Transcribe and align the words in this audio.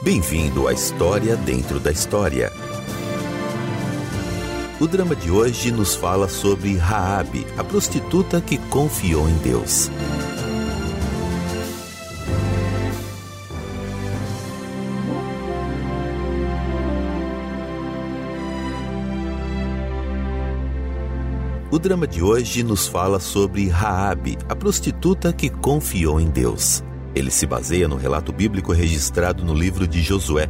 Bem-vindo 0.00 0.68
à 0.68 0.72
História 0.72 1.34
Dentro 1.34 1.80
da 1.80 1.90
História. 1.90 2.52
O 4.80 4.86
drama 4.86 5.16
de 5.16 5.28
hoje 5.28 5.72
nos 5.72 5.96
fala 5.96 6.28
sobre 6.28 6.76
Raabe, 6.76 7.44
a 7.56 7.64
prostituta 7.64 8.40
que 8.40 8.58
confiou 8.58 9.28
em 9.28 9.34
Deus. 9.38 9.90
O 21.72 21.78
drama 21.80 22.06
de 22.06 22.22
hoje 22.22 22.62
nos 22.62 22.86
fala 22.86 23.18
sobre 23.18 23.68
Raabe, 23.68 24.38
a 24.48 24.54
prostituta 24.54 25.32
que 25.32 25.50
confiou 25.50 26.20
em 26.20 26.30
Deus. 26.30 26.84
Ele 27.14 27.30
se 27.30 27.46
baseia 27.46 27.88
no 27.88 27.96
relato 27.96 28.32
bíblico 28.32 28.72
registrado 28.72 29.44
no 29.44 29.54
livro 29.54 29.86
de 29.86 30.02
Josué. 30.02 30.48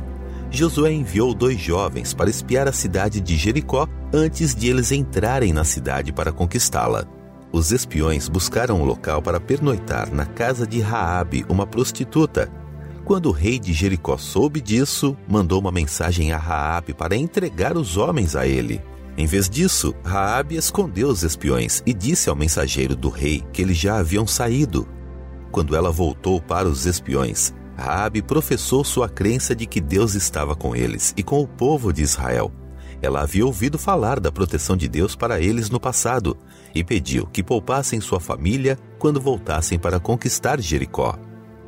Josué 0.50 0.92
enviou 0.92 1.34
dois 1.34 1.60
jovens 1.60 2.14
para 2.14 2.30
espiar 2.30 2.66
a 2.66 2.72
cidade 2.72 3.20
de 3.20 3.36
Jericó 3.36 3.86
antes 4.12 4.54
de 4.54 4.68
eles 4.68 4.92
entrarem 4.92 5.52
na 5.52 5.64
cidade 5.64 6.12
para 6.12 6.32
conquistá-la. 6.32 7.04
Os 7.52 7.72
espiões 7.72 8.28
buscaram 8.28 8.80
um 8.80 8.84
local 8.84 9.22
para 9.22 9.40
pernoitar 9.40 10.12
na 10.12 10.26
casa 10.26 10.66
de 10.66 10.80
Raabe, 10.80 11.46
uma 11.48 11.66
prostituta. 11.66 12.50
Quando 13.04 13.26
o 13.26 13.32
rei 13.32 13.58
de 13.58 13.72
Jericó 13.72 14.18
soube 14.18 14.60
disso, 14.60 15.16
mandou 15.26 15.58
uma 15.58 15.72
mensagem 15.72 16.32
a 16.32 16.38
Raabe 16.38 16.92
para 16.92 17.16
entregar 17.16 17.76
os 17.76 17.96
homens 17.96 18.36
a 18.36 18.46
ele. 18.46 18.82
Em 19.16 19.26
vez 19.26 19.48
disso, 19.48 19.94
Raabe 20.04 20.56
escondeu 20.56 21.08
os 21.08 21.22
espiões 21.22 21.82
e 21.86 21.94
disse 21.94 22.28
ao 22.28 22.36
mensageiro 22.36 22.94
do 22.94 23.08
rei 23.08 23.42
que 23.52 23.62
eles 23.62 23.76
já 23.76 23.98
haviam 23.98 24.26
saído. 24.26 24.86
Quando 25.50 25.74
ela 25.74 25.90
voltou 25.90 26.40
para 26.40 26.68
os 26.68 26.86
espiões, 26.86 27.54
Raabe 27.76 28.22
professou 28.22 28.84
sua 28.84 29.08
crença 29.08 29.54
de 29.54 29.66
que 29.66 29.80
Deus 29.80 30.14
estava 30.14 30.56
com 30.56 30.74
eles 30.74 31.14
e 31.16 31.22
com 31.22 31.40
o 31.40 31.46
povo 31.46 31.92
de 31.92 32.02
Israel. 32.02 32.50
Ela 33.00 33.22
havia 33.22 33.46
ouvido 33.46 33.78
falar 33.78 34.18
da 34.18 34.32
proteção 34.32 34.76
de 34.76 34.88
Deus 34.88 35.14
para 35.14 35.40
eles 35.40 35.70
no 35.70 35.78
passado 35.78 36.36
e 36.74 36.82
pediu 36.82 37.26
que 37.26 37.42
poupassem 37.42 38.00
sua 38.00 38.18
família 38.18 38.76
quando 38.98 39.20
voltassem 39.20 39.78
para 39.78 40.00
conquistar 40.00 40.60
Jericó. 40.60 41.16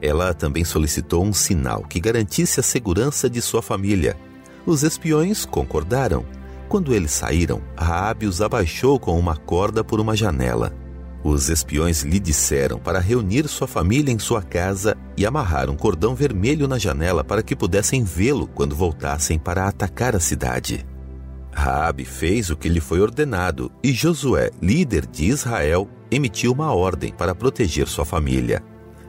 Ela 0.02 0.34
também 0.34 0.64
solicitou 0.64 1.24
um 1.24 1.32
sinal 1.32 1.82
que 1.82 2.00
garantisse 2.00 2.58
a 2.58 2.62
segurança 2.62 3.30
de 3.30 3.40
sua 3.40 3.62
família. 3.62 4.16
Os 4.66 4.82
espiões 4.82 5.44
concordaram. 5.44 6.24
Quando 6.68 6.94
eles 6.94 7.12
saíram, 7.12 7.60
Raabe 7.76 8.26
os 8.26 8.40
abaixou 8.40 8.98
com 8.98 9.18
uma 9.18 9.36
corda 9.36 9.84
por 9.84 10.00
uma 10.00 10.16
janela. 10.16 10.72
Os 11.22 11.50
espiões 11.50 12.02
lhe 12.02 12.18
disseram 12.18 12.78
para 12.78 12.98
reunir 12.98 13.46
sua 13.46 13.66
família 13.66 14.12
em 14.12 14.18
sua 14.18 14.42
casa 14.42 14.96
e 15.16 15.26
amarrar 15.26 15.68
um 15.68 15.76
cordão 15.76 16.14
vermelho 16.14 16.66
na 16.66 16.78
janela 16.78 17.22
para 17.22 17.42
que 17.42 17.54
pudessem 17.54 18.02
vê-lo 18.02 18.46
quando 18.46 18.74
voltassem 18.74 19.38
para 19.38 19.68
atacar 19.68 20.16
a 20.16 20.20
cidade. 20.20 20.86
Raabe 21.52 22.04
fez 22.04 22.48
o 22.48 22.56
que 22.56 22.68
lhe 22.68 22.80
foi 22.80 23.00
ordenado 23.00 23.70
e 23.82 23.92
Josué, 23.92 24.50
líder 24.62 25.04
de 25.04 25.26
Israel, 25.26 25.88
emitiu 26.10 26.52
uma 26.52 26.72
ordem 26.72 27.12
para 27.12 27.34
proteger 27.34 27.86
sua 27.86 28.04
família. 28.04 28.62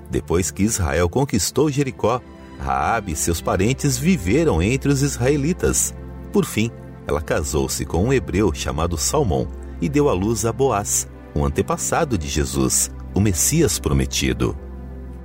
Depois 0.09 0.51
que 0.51 0.63
Israel 0.63 1.07
conquistou 1.07 1.71
Jericó, 1.71 2.19
Raabe 2.59 3.13
e 3.13 3.15
seus 3.15 3.39
parentes 3.39 3.97
viveram 3.97 4.61
entre 4.61 4.91
os 4.91 5.01
israelitas. 5.01 5.93
Por 6.33 6.45
fim, 6.45 6.69
ela 7.07 7.21
casou-se 7.21 7.85
com 7.85 8.03
um 8.03 8.13
hebreu 8.13 8.53
chamado 8.53 8.97
Salmão 8.97 9.47
e 9.81 9.89
deu 9.89 10.09
à 10.09 10.13
luz 10.13 10.45
a 10.45 10.51
Boaz, 10.51 11.07
um 11.35 11.45
antepassado 11.45 12.17
de 12.17 12.27
Jesus, 12.27 12.91
o 13.13 13.19
Messias 13.19 13.79
prometido. 13.79 14.57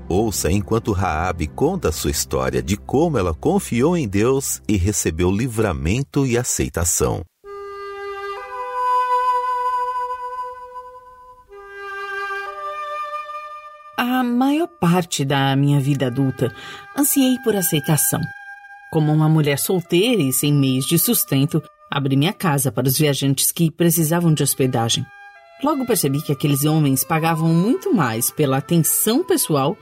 Ouça 0.09 0.51
enquanto 0.51 0.93
Raabe 0.93 1.49
conta 1.49 1.91
sua 1.91 2.11
história 2.11 2.63
de 2.63 2.77
como 2.77 3.19
ela 3.19 3.35
confiou 3.35 3.97
em 3.97 4.07
Deus 4.07 4.63
e 4.69 4.77
recebeu 4.77 5.31
livramento 5.31 6.25
e 6.25 6.39
aceitação. 6.39 7.23
A 13.99 14.23
maior 14.23 14.69
parte 14.81 15.25
da 15.25 15.57
minha 15.57 15.81
vida 15.81 16.07
adulta 16.07 16.55
ansiei 16.97 17.37
por 17.43 17.57
aceitação. 17.57 18.21
Como 18.93 19.13
uma 19.13 19.29
mulher 19.29 19.59
solteira 19.59 20.23
e 20.23 20.33
sem 20.33 20.53
meios 20.53 20.87
de 20.87 20.99
sustento, 20.99 21.63
abri 21.91 22.17
minha 22.17 22.33
casa 22.33 22.71
para 22.71 22.87
os 22.87 22.97
viajantes 22.97 23.51
que 23.51 23.71
precisavam 23.71 24.33
de 24.33 24.43
hospedagem. 24.43 25.05
Logo 25.63 25.87
percebi 25.87 26.21
que 26.23 26.33
aqueles 26.33 26.65
homens 26.65 27.03
pagavam 27.03 27.49
muito 27.49 27.95
mais 27.95 28.31
pela 28.31 28.59
atenção 28.59 29.25
pessoal 29.25 29.77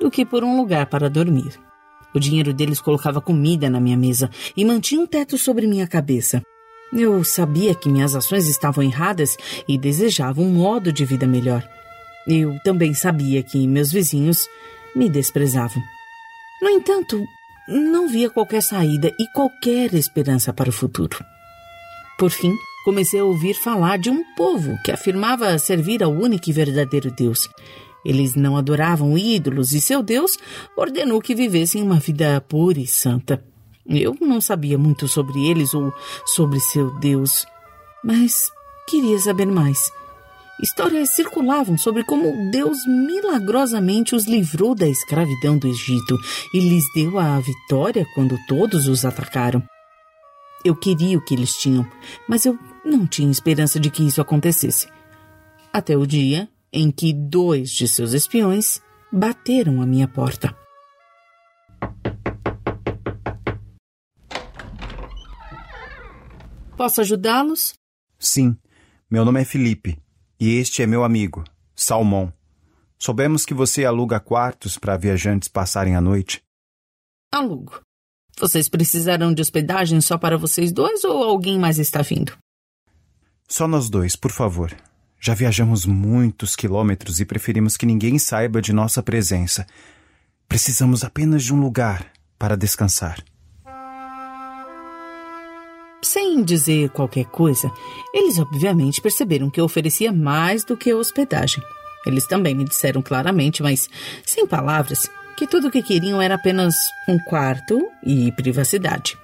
do 0.00 0.10
que 0.10 0.24
por 0.24 0.42
um 0.42 0.56
lugar 0.56 0.86
para 0.86 1.10
dormir. 1.10 1.60
O 2.14 2.18
dinheiro 2.18 2.52
deles 2.52 2.80
colocava 2.80 3.20
comida 3.20 3.68
na 3.70 3.80
minha 3.80 3.96
mesa 3.96 4.30
e 4.56 4.64
mantinha 4.64 5.02
um 5.02 5.06
teto 5.06 5.38
sobre 5.38 5.66
minha 5.66 5.86
cabeça. 5.86 6.42
Eu 6.92 7.22
sabia 7.22 7.74
que 7.74 7.88
minhas 7.88 8.16
ações 8.16 8.48
estavam 8.48 8.82
erradas 8.82 9.36
e 9.68 9.78
desejava 9.78 10.40
um 10.40 10.50
modo 10.50 10.92
de 10.92 11.04
vida 11.04 11.26
melhor. 11.26 11.62
Eu 12.26 12.58
também 12.64 12.94
sabia 12.94 13.42
que 13.42 13.66
meus 13.66 13.92
vizinhos 13.92 14.48
me 14.96 15.08
desprezavam. 15.08 15.82
No 16.60 16.68
entanto, 16.68 17.24
não 17.68 18.08
via 18.08 18.28
qualquer 18.28 18.62
saída 18.62 19.14
e 19.18 19.26
qualquer 19.32 19.94
esperança 19.94 20.52
para 20.52 20.68
o 20.68 20.72
futuro. 20.72 21.16
Por 22.18 22.30
fim, 22.30 22.52
comecei 22.84 23.20
a 23.20 23.24
ouvir 23.24 23.54
falar 23.54 23.98
de 23.98 24.10
um 24.10 24.24
povo 24.34 24.78
que 24.84 24.90
afirmava 24.90 25.58
servir 25.58 26.02
ao 26.02 26.12
único 26.12 26.48
e 26.48 26.52
verdadeiro 26.52 27.10
Deus. 27.10 27.48
Eles 28.04 28.34
não 28.34 28.56
adoravam 28.56 29.16
ídolos 29.16 29.72
e 29.72 29.80
seu 29.80 30.02
Deus 30.02 30.38
ordenou 30.76 31.20
que 31.20 31.34
vivessem 31.34 31.82
uma 31.82 32.00
vida 32.00 32.40
pura 32.40 32.78
e 32.78 32.86
santa. 32.86 33.44
Eu 33.86 34.16
não 34.20 34.40
sabia 34.40 34.78
muito 34.78 35.08
sobre 35.08 35.46
eles 35.46 35.74
ou 35.74 35.92
sobre 36.24 36.60
seu 36.60 36.90
Deus, 36.98 37.44
mas 38.04 38.50
queria 38.88 39.18
saber 39.18 39.46
mais. 39.46 39.78
Histórias 40.62 41.14
circulavam 41.14 41.78
sobre 41.78 42.04
como 42.04 42.50
Deus 42.50 42.86
milagrosamente 42.86 44.14
os 44.14 44.26
livrou 44.26 44.74
da 44.74 44.86
escravidão 44.86 45.56
do 45.56 45.66
Egito 45.66 46.18
e 46.52 46.60
lhes 46.60 46.84
deu 46.94 47.18
a 47.18 47.40
vitória 47.40 48.06
quando 48.14 48.38
todos 48.46 48.86
os 48.86 49.04
atacaram. 49.04 49.62
Eu 50.62 50.76
queria 50.76 51.16
o 51.16 51.24
que 51.24 51.34
eles 51.34 51.56
tinham, 51.56 51.86
mas 52.28 52.44
eu 52.44 52.58
não 52.84 53.06
tinha 53.06 53.30
esperança 53.30 53.78
de 53.78 53.90
que 53.90 54.06
isso 54.06 54.20
acontecesse. 54.20 54.88
Até 55.72 55.96
o 55.96 56.06
dia 56.06 56.48
em 56.72 56.90
que 56.90 57.12
dois 57.12 57.70
de 57.70 57.86
seus 57.88 58.12
espiões 58.12 58.80
bateram 59.12 59.82
à 59.82 59.86
minha 59.86 60.08
porta. 60.08 60.56
Posso 66.76 67.00
ajudá-los? 67.02 67.74
Sim, 68.18 68.56
meu 69.10 69.24
nome 69.24 69.42
é 69.42 69.44
Felipe 69.44 69.98
e 70.38 70.56
este 70.56 70.82
é 70.82 70.86
meu 70.86 71.04
amigo, 71.04 71.44
Salmão. 71.74 72.32
Soubemos 72.98 73.44
que 73.44 73.52
você 73.52 73.84
aluga 73.84 74.20
quartos 74.20 74.78
para 74.78 74.96
viajantes 74.96 75.48
passarem 75.48 75.94
a 75.94 76.00
noite. 76.00 76.42
Alugo. 77.32 77.80
Vocês 78.38 78.68
precisarão 78.68 79.34
de 79.34 79.42
hospedagem 79.42 80.00
só 80.00 80.16
para 80.16 80.38
vocês 80.38 80.72
dois 80.72 81.04
ou 81.04 81.22
alguém 81.22 81.58
mais 81.58 81.78
está 81.78 82.00
vindo? 82.02 82.36
Só 83.50 83.66
nós 83.66 83.90
dois, 83.90 84.14
por 84.14 84.30
favor. 84.30 84.72
Já 85.20 85.34
viajamos 85.34 85.84
muitos 85.84 86.54
quilômetros 86.54 87.18
e 87.18 87.24
preferimos 87.24 87.76
que 87.76 87.84
ninguém 87.84 88.16
saiba 88.16 88.62
de 88.62 88.72
nossa 88.72 89.02
presença. 89.02 89.66
Precisamos 90.48 91.02
apenas 91.02 91.42
de 91.42 91.52
um 91.52 91.60
lugar 91.60 92.12
para 92.38 92.56
descansar. 92.56 93.20
Sem 96.00 96.44
dizer 96.44 96.90
qualquer 96.90 97.24
coisa, 97.24 97.68
eles 98.14 98.38
obviamente 98.38 99.00
perceberam 99.00 99.50
que 99.50 99.60
eu 99.60 99.64
oferecia 99.64 100.12
mais 100.12 100.64
do 100.64 100.76
que 100.76 100.94
hospedagem. 100.94 101.62
Eles 102.06 102.28
também 102.28 102.54
me 102.54 102.64
disseram 102.64 103.02
claramente, 103.02 103.64
mas 103.64 103.90
sem 104.24 104.46
palavras, 104.46 105.10
que 105.36 105.46
tudo 105.46 105.68
o 105.68 105.70
que 105.72 105.82
queriam 105.82 106.22
era 106.22 106.36
apenas 106.36 106.76
um 107.08 107.18
quarto 107.18 107.84
e 108.06 108.30
privacidade. 108.32 109.18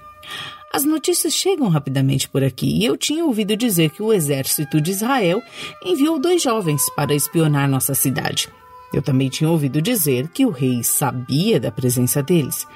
As 0.76 0.84
notícias 0.84 1.32
chegam 1.32 1.70
rapidamente 1.70 2.28
por 2.28 2.44
aqui 2.44 2.66
e 2.66 2.84
eu 2.84 2.98
tinha 2.98 3.24
ouvido 3.24 3.56
dizer 3.56 3.88
que 3.88 4.02
o 4.02 4.12
exército 4.12 4.78
de 4.78 4.90
Israel 4.90 5.42
enviou 5.82 6.18
dois 6.18 6.42
jovens 6.42 6.82
para 6.94 7.14
espionar 7.14 7.66
nossa 7.66 7.94
cidade. 7.94 8.50
Eu 8.92 9.00
também 9.00 9.30
tinha 9.30 9.48
ouvido 9.48 9.80
dizer 9.80 10.28
que 10.28 10.44
o 10.44 10.50
rei 10.50 10.84
sabia 10.84 11.58
da 11.58 11.72
presença 11.72 12.22
deles. 12.22 12.66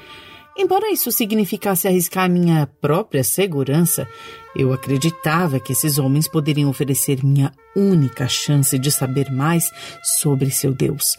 Embora 0.57 0.91
isso 0.91 1.13
significasse 1.13 1.87
arriscar 1.87 2.31
minha 2.31 2.67
própria 2.81 3.23
segurança, 3.23 4.09
eu 4.57 4.73
acreditava 4.73 5.61
que 5.61 5.73
esses 5.73 5.99
homens 5.99 6.27
poderiam 6.27 6.71
oferecer 6.71 7.23
minha 7.23 7.53
única 7.77 8.27
chance 8.27 8.79
de 8.79 8.91
saber 8.91 9.31
mais 9.31 9.71
sobre 10.03 10.51
seu 10.51 10.73
Deus. 10.73 11.19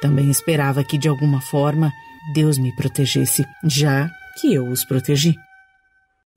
Também 0.00 0.28
esperava 0.28 0.82
que, 0.82 0.98
de 0.98 1.08
alguma 1.08 1.40
forma, 1.40 1.92
Deus 2.34 2.58
me 2.58 2.74
protegesse, 2.74 3.44
já 3.62 4.10
que 4.40 4.52
eu 4.52 4.66
os 4.66 4.84
protegi. 4.84 5.36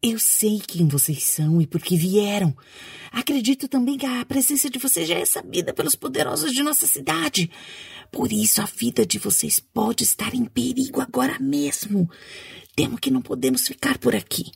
Eu 0.02 0.18
sei 0.18 0.62
quem 0.66 0.88
vocês 0.88 1.26
são 1.26 1.62
e 1.62 1.68
por 1.68 1.82
que 1.82 1.98
vieram. 1.98 2.56
Acredito 3.12 3.68
também 3.68 3.98
que 3.98 4.06
a 4.06 4.24
presença 4.24 4.70
de 4.70 4.80
vocês 4.80 5.06
já 5.06 5.16
é 5.16 5.26
sabida 5.26 5.74
pelos 5.74 5.94
poderosos 5.94 6.54
de 6.54 6.64
nossa 6.64 6.88
cidade. 6.88 7.52
Por 8.10 8.32
isso 8.32 8.62
a 8.62 8.66
vida 8.66 9.06
de 9.06 9.20
vocês 9.20 9.60
pode 9.60 10.06
estar 10.06 10.34
em 10.34 10.46
perigo 10.46 11.02
agora 11.02 11.38
mesmo. 11.38 12.10
Temo 12.78 12.98
que 12.98 13.12
não 13.12 13.22
podemos 13.22 13.68
ficar 13.68 13.98
por 13.98 14.16
aqui. 14.16 14.52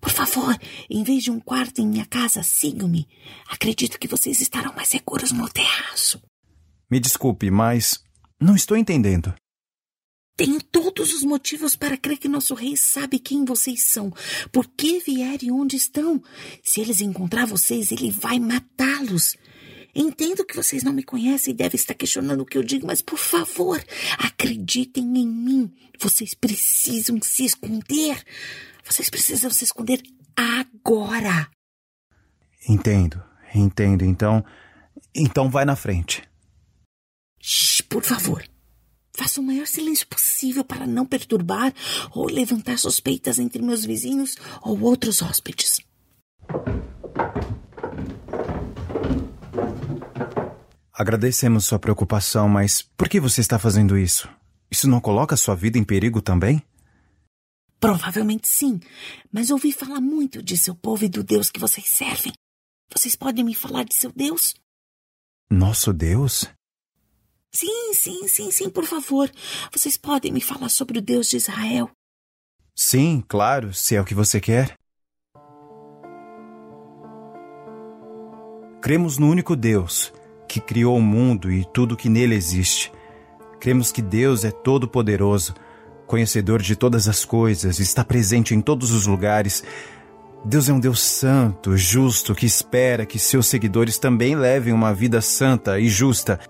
Por 0.00 0.10
favor, 0.10 0.58
em 0.88 1.04
vez 1.04 1.22
de 1.22 1.30
um 1.30 1.38
quarto 1.38 1.80
em 1.80 1.86
minha 1.86 2.06
casa, 2.06 2.42
sigam-me. 2.42 3.06
Acredito 3.48 3.96
que 3.96 4.08
vocês 4.08 4.40
estarão 4.40 4.74
mais 4.74 4.88
seguros 4.88 5.30
no 5.30 5.48
terraço. 5.48 6.20
Me 6.90 6.98
desculpe, 6.98 7.48
mas 7.48 8.02
não 8.40 8.56
estou 8.56 8.76
entendendo. 8.76 9.32
Tenho 10.40 10.58
todos 10.58 11.12
os 11.12 11.22
motivos 11.22 11.76
para 11.76 11.98
crer 11.98 12.16
que 12.16 12.26
nosso 12.26 12.54
rei 12.54 12.74
sabe 12.74 13.18
quem 13.18 13.44
vocês 13.44 13.82
são, 13.82 14.10
por 14.50 14.66
que 14.66 14.98
vieram 14.98 15.38
e 15.42 15.52
onde 15.52 15.76
estão. 15.76 16.22
Se 16.64 16.80
eles 16.80 17.02
encontrar 17.02 17.44
vocês, 17.44 17.92
ele 17.92 18.10
vai 18.10 18.38
matá-los. 18.40 19.36
Entendo 19.94 20.42
que 20.46 20.56
vocês 20.56 20.82
não 20.82 20.94
me 20.94 21.02
conhecem 21.02 21.52
e 21.52 21.56
devem 21.58 21.76
estar 21.76 21.92
questionando 21.92 22.40
o 22.40 22.46
que 22.46 22.56
eu 22.56 22.62
digo, 22.62 22.86
mas 22.86 23.02
por 23.02 23.18
favor, 23.18 23.84
acreditem 24.16 25.04
em 25.18 25.28
mim. 25.28 25.70
Vocês 26.00 26.32
precisam 26.32 27.20
se 27.20 27.44
esconder. 27.44 28.24
Vocês 28.82 29.10
precisam 29.10 29.50
se 29.50 29.64
esconder 29.64 30.00
agora. 30.34 31.50
Entendo, 32.66 33.22
entendo. 33.54 34.06
Então, 34.06 34.42
então 35.14 35.50
vai 35.50 35.66
na 35.66 35.76
frente. 35.76 36.22
Shh, 37.38 37.82
por 37.82 38.02
favor. 38.02 38.42
Faça 39.12 39.40
o 39.40 39.44
maior 39.44 39.66
silêncio 39.66 40.06
possível 40.06 40.64
para 40.64 40.86
não 40.86 41.04
perturbar 41.04 41.74
ou 42.12 42.26
levantar 42.26 42.78
suspeitas 42.78 43.38
entre 43.38 43.62
meus 43.62 43.84
vizinhos 43.84 44.36
ou 44.62 44.80
outros 44.80 45.20
hóspedes. 45.22 45.80
Agradecemos 50.92 51.64
sua 51.64 51.78
preocupação, 51.78 52.48
mas 52.48 52.82
por 52.82 53.08
que 53.08 53.18
você 53.18 53.40
está 53.40 53.58
fazendo 53.58 53.96
isso? 53.96 54.28
Isso 54.70 54.86
não 54.88 55.00
coloca 55.00 55.36
sua 55.36 55.54
vida 55.54 55.78
em 55.78 55.84
perigo 55.84 56.20
também? 56.20 56.62
Provavelmente 57.80 58.46
sim, 58.46 58.78
mas 59.32 59.50
ouvi 59.50 59.72
falar 59.72 60.00
muito 60.00 60.42
de 60.42 60.58
seu 60.58 60.74
povo 60.74 61.06
e 61.06 61.08
do 61.08 61.24
Deus 61.24 61.50
que 61.50 61.58
vocês 61.58 61.88
servem. 61.88 62.32
Vocês 62.92 63.16
podem 63.16 63.42
me 63.42 63.54
falar 63.54 63.84
de 63.84 63.94
seu 63.94 64.12
Deus? 64.12 64.54
Nosso 65.50 65.92
Deus? 65.92 66.46
Sim, 67.52 67.92
sim, 67.94 68.28
sim, 68.28 68.50
sim, 68.50 68.70
por 68.70 68.84
favor. 68.84 69.30
Vocês 69.72 69.96
podem 69.96 70.32
me 70.32 70.40
falar 70.40 70.68
sobre 70.68 70.98
o 70.98 71.02
Deus 71.02 71.28
de 71.28 71.36
Israel? 71.36 71.90
Sim, 72.76 73.22
claro, 73.26 73.74
se 73.74 73.96
é 73.96 74.00
o 74.00 74.04
que 74.04 74.14
você 74.14 74.40
quer. 74.40 74.74
Cremos 78.80 79.18
no 79.18 79.28
único 79.28 79.56
Deus, 79.56 80.12
que 80.48 80.60
criou 80.60 80.96
o 80.96 81.02
mundo 81.02 81.50
e 81.50 81.64
tudo 81.74 81.96
que 81.96 82.08
nele 82.08 82.36
existe. 82.36 82.92
Cremos 83.58 83.90
que 83.90 84.00
Deus 84.00 84.44
é 84.44 84.50
todo-poderoso, 84.50 85.54
conhecedor 86.06 86.62
de 86.62 86.76
todas 86.76 87.08
as 87.08 87.24
coisas, 87.24 87.78
está 87.78 88.04
presente 88.04 88.54
em 88.54 88.60
todos 88.60 88.92
os 88.92 89.06
lugares. 89.06 89.62
Deus 90.44 90.68
é 90.68 90.72
um 90.72 90.80
Deus 90.80 91.02
santo, 91.02 91.76
justo, 91.76 92.34
que 92.34 92.46
espera 92.46 93.04
que 93.04 93.18
seus 93.18 93.48
seguidores 93.48 93.98
também 93.98 94.34
levem 94.36 94.72
uma 94.72 94.94
vida 94.94 95.20
santa 95.20 95.78
e 95.78 95.88
justa 95.88 96.40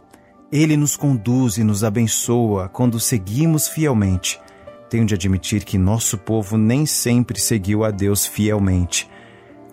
ele 0.52 0.76
nos 0.76 0.96
conduz 0.96 1.58
e 1.58 1.64
nos 1.64 1.84
abençoa 1.84 2.68
quando 2.68 2.98
seguimos 2.98 3.68
fielmente. 3.68 4.40
Tenho 4.88 5.06
de 5.06 5.14
admitir 5.14 5.64
que 5.64 5.78
nosso 5.78 6.18
povo 6.18 6.56
nem 6.58 6.84
sempre 6.84 7.38
seguiu 7.38 7.84
a 7.84 7.90
Deus 7.90 8.26
fielmente. 8.26 9.08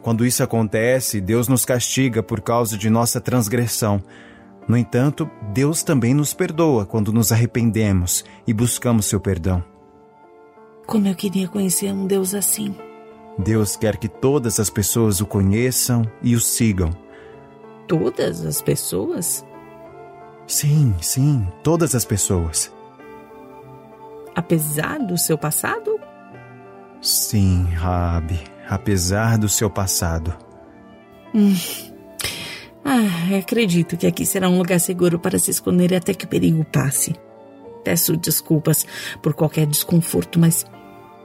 Quando 0.03 0.25
isso 0.25 0.43
acontece, 0.43 1.19
Deus 1.19 1.47
nos 1.47 1.65
castiga 1.65 2.21
por 2.21 2.41
causa 2.41 2.77
de 2.77 2.89
nossa 2.89 3.19
transgressão. 3.19 4.01
No 4.67 4.77
entanto, 4.77 5.29
Deus 5.53 5.81
também 5.81 6.13
nos 6.13 6.33
perdoa 6.33 6.85
quando 6.85 7.11
nos 7.11 7.31
arrependemos 7.31 8.23
e 8.45 8.53
buscamos 8.53 9.07
seu 9.07 9.19
perdão. 9.19 9.63
Como 10.85 11.07
eu 11.07 11.15
queria 11.15 11.47
conhecer 11.47 11.91
um 11.91 12.05
Deus 12.05 12.35
assim. 12.35 12.75
Deus 13.37 13.75
quer 13.75 13.97
que 13.97 14.07
todas 14.07 14.59
as 14.59 14.69
pessoas 14.69 15.21
o 15.21 15.25
conheçam 15.25 16.03
e 16.21 16.35
o 16.35 16.39
sigam. 16.39 16.91
Todas 17.87 18.45
as 18.45 18.61
pessoas? 18.61 19.46
Sim, 20.47 20.95
sim, 21.01 21.45
todas 21.61 21.93
as 21.93 22.05
pessoas. 22.05 22.71
Apesar 24.33 24.99
do 24.99 25.17
seu 25.17 25.37
passado? 25.37 25.99
Sim, 27.01 27.65
Rabi, 27.73 28.39
apesar 28.67 29.37
do 29.37 29.49
seu 29.49 29.69
passado. 29.69 30.33
Hum. 31.35 31.53
Ah, 32.85 33.37
acredito 33.37 33.97
que 33.97 34.07
aqui 34.07 34.25
será 34.25 34.47
um 34.47 34.57
lugar 34.57 34.79
seguro 34.79 35.19
para 35.19 35.37
se 35.37 35.51
esconder 35.51 35.93
até 35.93 36.13
que 36.13 36.23
o 36.23 36.29
perigo 36.29 36.63
passe. 36.63 37.13
Peço 37.83 38.15
desculpas 38.15 38.85
por 39.21 39.33
qualquer 39.33 39.67
desconforto, 39.67 40.39
mas 40.39 40.65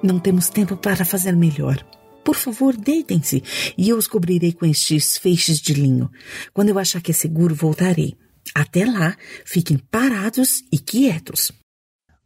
não 0.03 0.19
temos 0.19 0.49
tempo 0.49 0.77
para 0.77 1.05
fazer 1.05 1.37
melhor. 1.37 1.79
Por 2.25 2.35
favor, 2.35 2.77
deitem-se 2.77 3.43
e 3.79 3.89
eu 3.89 3.97
os 3.97 4.09
cobrirei 4.09 4.53
com 4.53 4.67
estes 4.67 5.17
feixes 5.17 5.61
de 5.61 5.75
linho. 5.75 6.11
Quando 6.53 6.71
eu 6.71 6.79
achar 6.79 7.01
que 7.01 7.13
é 7.13 7.15
seguro, 7.15 7.55
voltarei. 7.55 8.17
Até 8.55 8.85
lá, 8.85 9.17
fiquem 9.45 9.79
parados 9.79 10.63
e 10.71 10.79
quietos. 10.79 11.53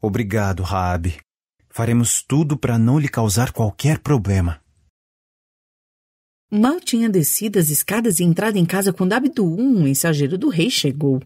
Obrigado, 0.00 0.62
Raabe. 0.62 1.18
Faremos 1.68 2.22
tudo 2.22 2.56
para 2.56 2.78
não 2.78 2.98
lhe 2.98 3.08
causar 3.08 3.52
qualquer 3.52 3.98
problema. 3.98 4.60
Mal 6.50 6.80
tinha 6.80 7.08
descido 7.08 7.58
as 7.58 7.68
escadas 7.70 8.20
e 8.20 8.24
entrado 8.24 8.56
em 8.56 8.64
casa 8.64 8.92
quando 8.92 9.12
Abdu, 9.12 9.44
um 9.44 9.82
mensageiro 9.82 10.38
do 10.38 10.48
rei, 10.48 10.70
chegou. 10.70 11.20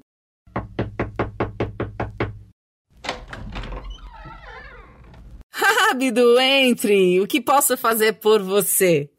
Abdu, 5.91 6.41
entre! 6.41 7.21
O 7.21 7.27
que 7.27 7.41
posso 7.41 7.77
fazer 7.77 8.15
por 8.15 8.43
você? 8.43 9.11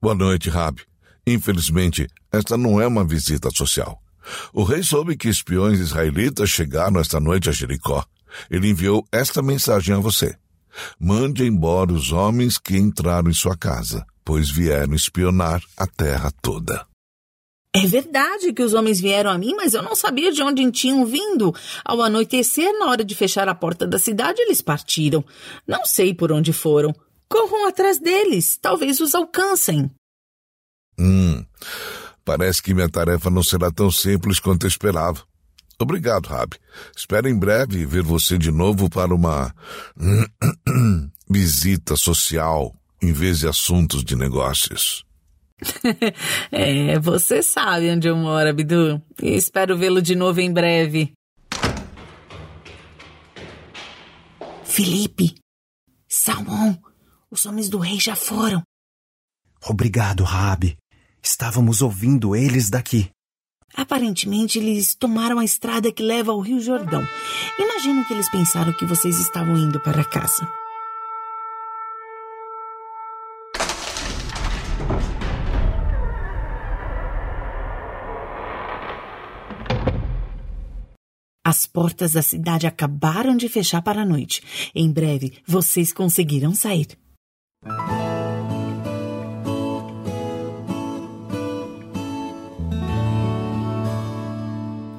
Boa 0.00 0.14
noite, 0.14 0.48
Rabi. 0.48 0.82
Infelizmente, 1.26 2.06
esta 2.32 2.56
não 2.56 2.80
é 2.80 2.86
uma 2.86 3.04
visita 3.04 3.50
social. 3.50 4.00
O 4.52 4.62
rei 4.62 4.82
soube 4.82 5.16
que 5.16 5.28
espiões 5.28 5.78
israelitas 5.78 6.50
chegaram 6.50 7.00
esta 7.00 7.20
noite 7.20 7.48
a 7.48 7.52
Jericó. 7.52 8.04
Ele 8.50 8.68
enviou 8.68 9.06
esta 9.10 9.42
mensagem 9.42 9.94
a 9.94 9.98
você. 9.98 10.36
Mande 10.98 11.44
embora 11.44 11.92
os 11.92 12.12
homens 12.12 12.58
que 12.58 12.76
entraram 12.76 13.30
em 13.30 13.34
sua 13.34 13.56
casa, 13.56 14.04
pois 14.24 14.50
vieram 14.50 14.94
espionar 14.94 15.60
a 15.76 15.86
terra 15.86 16.30
toda. 16.42 16.86
É 17.72 17.86
verdade 17.86 18.52
que 18.52 18.62
os 18.62 18.74
homens 18.74 19.00
vieram 19.00 19.30
a 19.30 19.38
mim, 19.38 19.54
mas 19.54 19.74
eu 19.74 19.82
não 19.82 19.94
sabia 19.94 20.32
de 20.32 20.42
onde 20.42 20.68
tinham 20.72 21.06
vindo. 21.06 21.54
Ao 21.84 22.02
anoitecer, 22.02 22.76
na 22.78 22.86
hora 22.86 23.04
de 23.04 23.14
fechar 23.14 23.48
a 23.48 23.54
porta 23.54 23.86
da 23.86 23.98
cidade, 23.98 24.40
eles 24.42 24.60
partiram. 24.60 25.24
Não 25.66 25.84
sei 25.84 26.12
por 26.12 26.32
onde 26.32 26.52
foram. 26.52 26.92
Corram 27.28 27.68
atrás 27.68 28.00
deles, 28.00 28.58
talvez 28.60 28.98
os 28.98 29.14
alcancem. 29.14 29.88
Hum. 30.98 31.44
Parece 32.30 32.62
que 32.62 32.72
minha 32.72 32.88
tarefa 32.88 33.28
não 33.28 33.42
será 33.42 33.72
tão 33.72 33.90
simples 33.90 34.38
quanto 34.38 34.64
eu 34.64 34.68
esperava. 34.68 35.20
Obrigado, 35.80 36.28
Rabi. 36.28 36.58
Espero 36.96 37.28
em 37.28 37.36
breve 37.36 37.84
ver 37.84 38.04
você 38.04 38.38
de 38.38 38.52
novo 38.52 38.88
para 38.88 39.12
uma 39.12 39.52
visita 41.28 41.96
social 41.96 42.72
em 43.02 43.12
vez 43.12 43.40
de 43.40 43.48
assuntos 43.48 44.04
de 44.04 44.14
negócios. 44.14 45.04
é, 46.52 47.00
você 47.00 47.42
sabe 47.42 47.90
onde 47.90 48.06
eu 48.06 48.14
moro, 48.14 48.48
Abdu. 48.48 49.02
E 49.20 49.30
espero 49.34 49.76
vê-lo 49.76 50.00
de 50.00 50.14
novo 50.14 50.40
em 50.40 50.52
breve. 50.52 51.12
Felipe, 54.62 55.34
Salmão, 56.08 56.80
os 57.28 57.44
homens 57.44 57.68
do 57.68 57.78
rei 57.78 57.98
já 57.98 58.14
foram. 58.14 58.62
Obrigado, 59.66 60.22
Rabi. 60.22 60.78
Estávamos 61.22 61.82
ouvindo 61.82 62.34
eles 62.34 62.70
daqui. 62.70 63.10
Aparentemente, 63.74 64.58
eles 64.58 64.94
tomaram 64.94 65.38
a 65.38 65.44
estrada 65.44 65.92
que 65.92 66.02
leva 66.02 66.32
ao 66.32 66.40
Rio 66.40 66.60
Jordão. 66.60 67.06
Imagino 67.58 68.04
que 68.04 68.12
eles 68.12 68.28
pensaram 68.30 68.72
que 68.72 68.86
vocês 68.86 69.20
estavam 69.20 69.56
indo 69.56 69.78
para 69.80 70.02
casa. 70.02 70.48
As 81.44 81.66
portas 81.66 82.12
da 82.12 82.22
cidade 82.22 82.66
acabaram 82.66 83.36
de 83.36 83.48
fechar 83.48 83.82
para 83.82 84.02
a 84.02 84.06
noite. 84.06 84.42
Em 84.74 84.90
breve, 84.90 85.38
vocês 85.46 85.92
conseguirão 85.92 86.54
sair. 86.54 86.86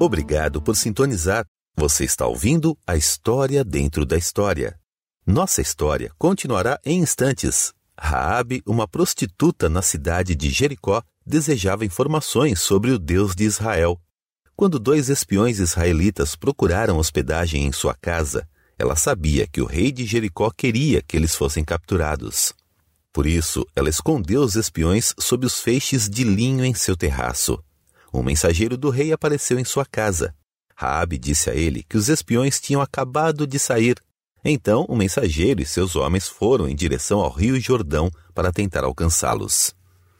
Obrigado 0.04 0.60
por 0.60 0.74
sintonizar. 0.74 1.46
Você 1.76 2.02
está 2.02 2.26
ouvindo 2.26 2.76
a 2.84 2.96
história 2.96 3.62
dentro 3.62 4.04
da 4.04 4.16
história. 4.16 4.76
Nossa 5.24 5.62
história 5.62 6.10
continuará 6.18 6.76
em 6.84 6.98
instantes. 6.98 7.72
Raabe, 7.96 8.64
uma 8.66 8.88
prostituta 8.88 9.68
na 9.68 9.80
cidade 9.80 10.34
de 10.34 10.50
Jericó, 10.50 11.04
desejava 11.24 11.84
informações 11.84 12.60
sobre 12.60 12.90
o 12.90 12.98
Deus 12.98 13.36
de 13.36 13.44
Israel. 13.44 13.96
Quando 14.56 14.80
dois 14.80 15.08
espiões 15.08 15.60
israelitas 15.60 16.34
procuraram 16.34 16.98
hospedagem 16.98 17.64
em 17.64 17.70
sua 17.70 17.94
casa, 17.94 18.44
ela 18.76 18.96
sabia 18.96 19.46
que 19.46 19.60
o 19.60 19.66
rei 19.66 19.92
de 19.92 20.04
Jericó 20.04 20.50
queria 20.50 21.00
que 21.00 21.16
eles 21.16 21.36
fossem 21.36 21.64
capturados. 21.64 22.52
Por 23.12 23.24
isso, 23.24 23.64
ela 23.72 23.88
escondeu 23.88 24.42
os 24.42 24.56
espiões 24.56 25.14
sob 25.16 25.46
os 25.46 25.60
feixes 25.60 26.10
de 26.10 26.24
linho 26.24 26.64
em 26.64 26.74
seu 26.74 26.96
terraço. 26.96 27.62
Um 28.12 28.22
mensageiro 28.22 28.76
do 28.76 28.90
rei 28.90 29.12
apareceu 29.12 29.58
em 29.58 29.64
sua 29.64 29.86
casa. 29.86 30.34
Raabe 30.74 31.18
disse 31.18 31.48
a 31.48 31.54
ele 31.54 31.82
que 31.82 31.96
os 31.96 32.08
espiões 32.08 32.60
tinham 32.60 32.82
acabado 32.82 33.46
de 33.46 33.58
sair. 33.58 33.96
Então, 34.44 34.84
o 34.88 34.96
mensageiro 34.96 35.62
e 35.62 35.66
seus 35.66 35.94
homens 35.94 36.28
foram 36.28 36.68
em 36.68 36.74
direção 36.74 37.20
ao 37.20 37.30
rio 37.30 37.58
Jordão 37.60 38.10
para 38.34 38.52
tentar 38.52 38.84
alcançá-los. 38.84 39.74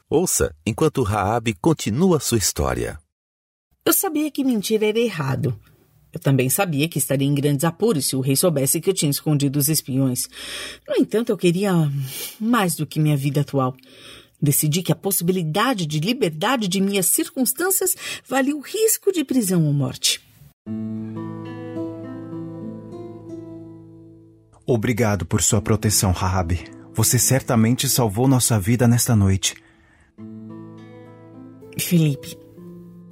Ouça 0.09 0.55
enquanto 0.65 1.03
Raabe 1.03 1.55
continua 1.55 2.21
sua 2.21 2.39
história. 2.39 2.99
Eu 3.85 3.93
sabia 3.93 4.31
que 4.31 4.45
mentir 4.45 4.83
era 4.83 4.99
errado. 4.99 5.59
Eu 6.13 6.21
também 6.21 6.51
sabia 6.51 6.89
que 6.89 6.99
estaria 6.99 7.27
em 7.27 7.35
grandes 7.35 7.65
apuros 7.65 8.07
se 8.07 8.15
o 8.15 8.21
rei 8.21 8.37
soubesse 8.37 8.81
que 8.81 8.91
eu 8.91 8.95
tinha 8.95 9.11
escondido 9.11 9.59
os 9.59 9.69
espiões. 9.69 10.29
No 10.87 10.95
entanto, 10.97 11.31
eu 11.31 11.37
queria 11.39 11.73
mais 12.39 12.77
do 12.77 12.87
que 12.87 13.01
minha 13.01 13.17
vida 13.17 13.41
atual. 13.41 13.75
Decidi 14.43 14.83
que 14.83 14.91
a 14.91 14.97
possibilidade 14.97 15.87
de 15.87 16.01
liberdade 16.01 16.67
de 16.67 16.81
minhas 16.81 17.07
circunstâncias 17.07 17.95
valia 18.29 18.57
o 18.57 18.61
risco 18.61 19.13
de 19.13 19.25
prisão 19.25 19.65
ou 19.65 19.73
morte. 19.73 20.21
Obrigado 24.67 25.25
por 25.25 25.41
sua 25.43 25.63
proteção, 25.63 26.11
Rabi. 26.11 26.65
Você 26.93 27.19
certamente 27.19 27.89
salvou 27.89 28.27
nossa 28.27 28.59
vida 28.59 28.89
nesta 28.89 29.15
noite. 29.15 29.55
Felipe, 31.79 32.37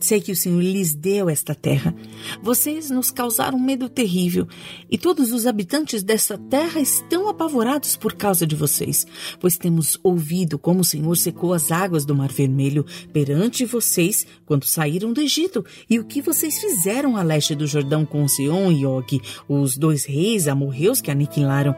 Sei 0.01 0.19
que 0.19 0.33
o 0.33 0.37
Senhor 0.37 0.63
lhes 0.63 0.95
deu 0.95 1.29
esta 1.29 1.55
terra. 1.55 1.95
Vocês 2.43 2.91
nos 2.91 3.11
causaram 3.11 3.59
medo 3.59 3.87
terrível, 3.87 4.49
e 4.91 4.97
todos 4.97 5.31
os 5.31 5.47
habitantes 5.47 6.03
desta 6.03 6.39
terra 6.39 6.81
estão 6.81 7.29
apavorados 7.29 7.97
por 7.97 8.15
causa 8.15 8.47
de 8.47 8.57
vocês, 8.57 9.07
pois 9.39 9.59
temos 9.59 10.01
ouvido 10.03 10.59
como 10.59 10.81
o 10.81 10.85
Senhor 10.85 11.15
secou 11.17 11.53
as 11.53 11.71
águas 11.71 12.07
do 12.07 12.15
Mar 12.15 12.33
Vermelho 12.33 12.87
perante 13.13 13.67
vocês 13.67 14.27
quando 14.47 14.65
saíram 14.65 15.13
do 15.13 15.21
Egito, 15.21 15.65
e 15.89 15.99
o 15.99 16.05
que 16.05 16.23
vocês 16.23 16.59
fizeram 16.59 17.15
a 17.17 17.23
leste 17.23 17.55
do 17.55 17.67
Jordão 17.67 18.07
com 18.07 18.27
Seon 18.27 18.73
e 18.73 18.87
Og, 18.87 19.21
os 19.47 19.77
dois 19.77 20.07
reis 20.07 20.49
amorreus 20.49 21.03
que 21.03 21.11
aniquilaram. 21.11 21.77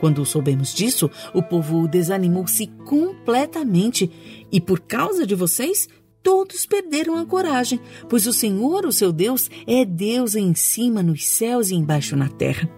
Quando 0.00 0.24
soubemos 0.26 0.74
disso, 0.74 1.10
o 1.32 1.42
povo 1.42 1.88
desanimou-se 1.88 2.66
completamente 2.84 4.10
e, 4.50 4.60
por 4.60 4.80
causa 4.80 5.26
de 5.26 5.34
vocês, 5.34 5.88
todos 6.22 6.66
perderam 6.66 7.16
a 7.16 7.26
coragem, 7.26 7.80
pois 8.08 8.26
o 8.26 8.32
Senhor, 8.32 8.86
o 8.86 8.92
seu 8.92 9.12
Deus, 9.12 9.50
é 9.66 9.84
Deus 9.84 10.34
em 10.34 10.54
cima 10.54 11.02
nos 11.02 11.26
céus 11.26 11.70
e 11.70 11.74
embaixo 11.74 12.16
na 12.16 12.28
terra. 12.28 12.70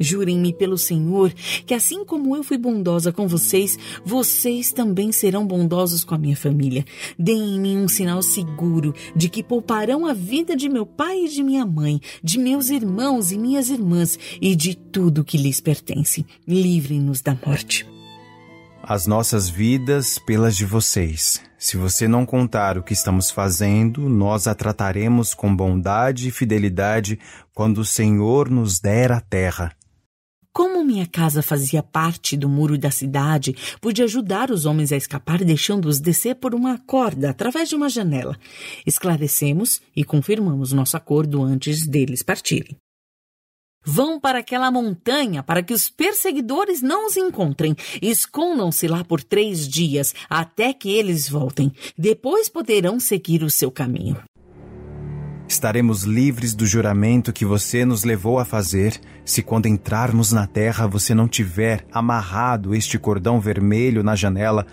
Jurem-me 0.00 0.52
pelo 0.52 0.78
Senhor 0.78 1.32
que, 1.66 1.74
assim 1.74 2.04
como 2.04 2.36
eu 2.36 2.44
fui 2.44 2.56
bondosa 2.56 3.12
com 3.12 3.26
vocês, 3.26 3.78
vocês 4.04 4.72
também 4.72 5.10
serão 5.10 5.46
bondosos 5.46 6.04
com 6.04 6.14
a 6.14 6.18
minha 6.18 6.36
família. 6.36 6.84
Deem-me 7.18 7.76
um 7.76 7.88
sinal 7.88 8.22
seguro 8.22 8.94
de 9.16 9.28
que 9.28 9.42
pouparão 9.42 10.06
a 10.06 10.12
vida 10.12 10.54
de 10.54 10.68
meu 10.68 10.86
pai 10.86 11.24
e 11.24 11.28
de 11.28 11.42
minha 11.42 11.66
mãe, 11.66 12.00
de 12.22 12.38
meus 12.38 12.70
irmãos 12.70 13.32
e 13.32 13.38
minhas 13.38 13.70
irmãs 13.70 14.18
e 14.40 14.54
de 14.54 14.76
tudo 14.76 15.24
que 15.24 15.36
lhes 15.36 15.60
pertence. 15.60 16.24
Livrem-nos 16.46 17.20
da 17.20 17.36
morte. 17.44 17.97
As 18.90 19.06
nossas 19.06 19.50
vidas 19.50 20.18
pelas 20.18 20.56
de 20.56 20.64
vocês. 20.64 21.42
Se 21.58 21.76
você 21.76 22.08
não 22.08 22.24
contar 22.24 22.78
o 22.78 22.82
que 22.82 22.94
estamos 22.94 23.30
fazendo, 23.30 24.08
nós 24.08 24.46
a 24.46 24.54
trataremos 24.54 25.34
com 25.34 25.54
bondade 25.54 26.26
e 26.26 26.30
fidelidade 26.30 27.18
quando 27.52 27.82
o 27.82 27.84
Senhor 27.84 28.48
nos 28.48 28.80
der 28.80 29.12
a 29.12 29.20
terra. 29.20 29.76
Como 30.54 30.82
minha 30.82 31.06
casa 31.06 31.42
fazia 31.42 31.82
parte 31.82 32.34
do 32.34 32.48
muro 32.48 32.78
da 32.78 32.90
cidade, 32.90 33.54
pude 33.78 34.02
ajudar 34.02 34.50
os 34.50 34.64
homens 34.64 34.90
a 34.90 34.96
escapar 34.96 35.44
deixando-os 35.44 36.00
descer 36.00 36.36
por 36.36 36.54
uma 36.54 36.78
corda 36.78 37.28
através 37.28 37.68
de 37.68 37.76
uma 37.76 37.90
janela. 37.90 38.38
Esclarecemos 38.86 39.82
e 39.94 40.02
confirmamos 40.02 40.72
nosso 40.72 40.96
acordo 40.96 41.42
antes 41.42 41.86
deles 41.86 42.22
partirem. 42.22 42.74
Vão 43.84 44.20
para 44.20 44.40
aquela 44.40 44.70
montanha 44.70 45.42
para 45.42 45.62
que 45.62 45.72
os 45.72 45.88
perseguidores 45.88 46.82
não 46.82 47.06
os 47.06 47.16
encontrem. 47.16 47.74
Escondam-se 48.02 48.86
lá 48.86 49.04
por 49.04 49.22
três 49.22 49.66
dias 49.66 50.14
até 50.28 50.72
que 50.72 50.90
eles 50.90 51.28
voltem. 51.28 51.72
Depois 51.96 52.48
poderão 52.48 53.00
seguir 53.00 53.42
o 53.42 53.50
seu 53.50 53.70
caminho. 53.70 54.16
Estaremos 55.48 56.02
livres 56.02 56.54
do 56.54 56.66
juramento 56.66 57.32
que 57.32 57.46
você 57.46 57.84
nos 57.84 58.04
levou 58.04 58.38
a 58.38 58.44
fazer 58.44 59.00
se, 59.24 59.42
quando 59.42 59.66
entrarmos 59.66 60.30
na 60.30 60.46
terra, 60.46 60.86
você 60.86 61.14
não 61.14 61.26
tiver 61.26 61.86
amarrado 61.90 62.74
este 62.74 62.98
cordão 62.98 63.40
vermelho 63.40 64.02
na 64.02 64.14
janela 64.14 64.66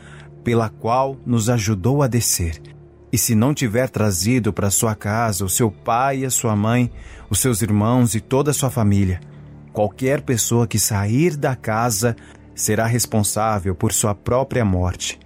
pela 0.43 0.69
qual 0.69 1.17
nos 1.25 1.49
ajudou 1.49 2.03
a 2.03 2.07
descer 2.07 2.74
e 3.15 3.17
se 3.17 3.33
não 3.33 3.53
tiver 3.53 3.87
trazido 3.87 4.51
para 4.51 4.69
sua 4.69 4.93
casa 4.93 5.45
o 5.45 5.49
seu 5.49 5.71
pai 5.71 6.19
e 6.19 6.25
a 6.25 6.29
sua 6.29 6.53
mãe, 6.53 6.91
os 7.29 7.39
seus 7.39 7.61
irmãos 7.61 8.13
e 8.13 8.19
toda 8.19 8.51
a 8.51 8.53
sua 8.53 8.69
família, 8.69 9.21
qualquer 9.71 10.21
pessoa 10.21 10.67
que 10.67 10.77
sair 10.77 11.37
da 11.37 11.55
casa 11.55 12.13
será 12.53 12.85
responsável 12.85 13.73
por 13.73 13.93
sua 13.93 14.13
própria 14.13 14.65
morte. 14.65 15.17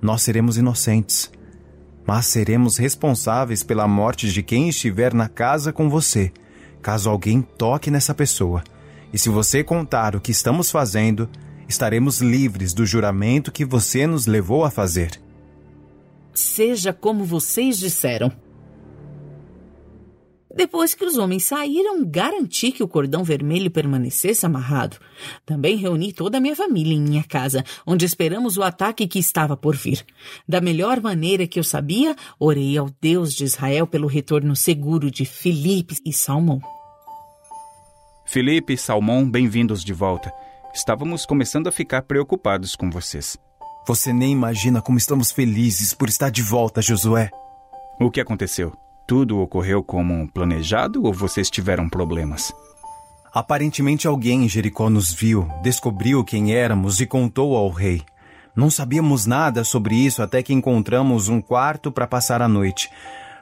Nós 0.00 0.22
seremos 0.22 0.56
inocentes, 0.58 1.28
mas 2.06 2.26
seremos 2.26 2.76
responsáveis 2.76 3.64
pela 3.64 3.88
morte 3.88 4.32
de 4.32 4.40
quem 4.40 4.68
estiver 4.68 5.12
na 5.12 5.28
casa 5.28 5.72
com 5.72 5.90
você, 5.90 6.30
caso 6.80 7.10
alguém 7.10 7.42
toque 7.42 7.90
nessa 7.90 8.14
pessoa. 8.14 8.62
E 9.12 9.18
se 9.18 9.28
você 9.28 9.64
contar 9.64 10.14
o 10.14 10.20
que 10.20 10.30
estamos 10.30 10.70
fazendo, 10.70 11.28
estaremos 11.68 12.20
livres 12.20 12.72
do 12.72 12.86
juramento 12.86 13.50
que 13.50 13.64
você 13.64 14.06
nos 14.06 14.24
levou 14.24 14.64
a 14.64 14.70
fazer 14.70 15.23
seja 16.40 16.92
como 16.92 17.24
vocês 17.24 17.78
disseram. 17.78 18.32
Depois 20.56 20.94
que 20.94 21.04
os 21.04 21.18
homens 21.18 21.44
saíram, 21.44 22.04
garanti 22.04 22.70
que 22.70 22.82
o 22.82 22.86
cordão 22.86 23.24
vermelho 23.24 23.70
permanecesse 23.70 24.46
amarrado. 24.46 24.98
Também 25.44 25.76
reuni 25.76 26.12
toda 26.12 26.38
a 26.38 26.40
minha 26.40 26.54
família 26.54 26.94
em 26.94 27.00
minha 27.00 27.24
casa, 27.24 27.64
onde 27.84 28.04
esperamos 28.04 28.56
o 28.56 28.62
ataque 28.62 29.08
que 29.08 29.18
estava 29.18 29.56
por 29.56 29.74
vir. 29.74 30.04
Da 30.46 30.60
melhor 30.60 31.00
maneira 31.00 31.46
que 31.46 31.58
eu 31.58 31.64
sabia, 31.64 32.14
orei 32.38 32.78
ao 32.78 32.88
Deus 33.00 33.34
de 33.34 33.42
Israel 33.42 33.84
pelo 33.84 34.06
retorno 34.06 34.54
seguro 34.54 35.10
de 35.10 35.24
Filipe 35.24 35.96
e 36.06 36.12
Salmão. 36.12 36.60
Felipe 38.24 38.74
e 38.74 38.78
Salmão, 38.78 39.28
bem-vindos 39.28 39.84
de 39.84 39.92
volta. 39.92 40.32
Estávamos 40.72 41.26
começando 41.26 41.66
a 41.66 41.72
ficar 41.72 42.02
preocupados 42.02 42.76
com 42.76 42.90
vocês. 42.90 43.36
Você 43.86 44.14
nem 44.14 44.32
imagina 44.32 44.80
como 44.80 44.96
estamos 44.96 45.30
felizes 45.30 45.92
por 45.92 46.08
estar 46.08 46.30
de 46.30 46.42
volta, 46.42 46.80
Josué. 46.80 47.30
O 48.00 48.10
que 48.10 48.18
aconteceu? 48.18 48.72
Tudo 49.06 49.38
ocorreu 49.40 49.82
como 49.82 50.26
planejado 50.32 51.04
ou 51.04 51.12
vocês 51.12 51.50
tiveram 51.50 51.86
problemas? 51.88 52.50
Aparentemente 53.34 54.06
alguém 54.06 54.44
em 54.44 54.48
Jericó 54.48 54.88
nos 54.88 55.12
viu, 55.12 55.46
descobriu 55.62 56.24
quem 56.24 56.54
éramos 56.54 57.00
e 57.00 57.06
contou 57.06 57.54
ao 57.54 57.68
rei. 57.68 58.02
Não 58.56 58.70
sabíamos 58.70 59.26
nada 59.26 59.62
sobre 59.64 59.96
isso 59.96 60.22
até 60.22 60.42
que 60.42 60.54
encontramos 60.54 61.28
um 61.28 61.42
quarto 61.42 61.92
para 61.92 62.06
passar 62.06 62.40
a 62.40 62.48
noite. 62.48 62.88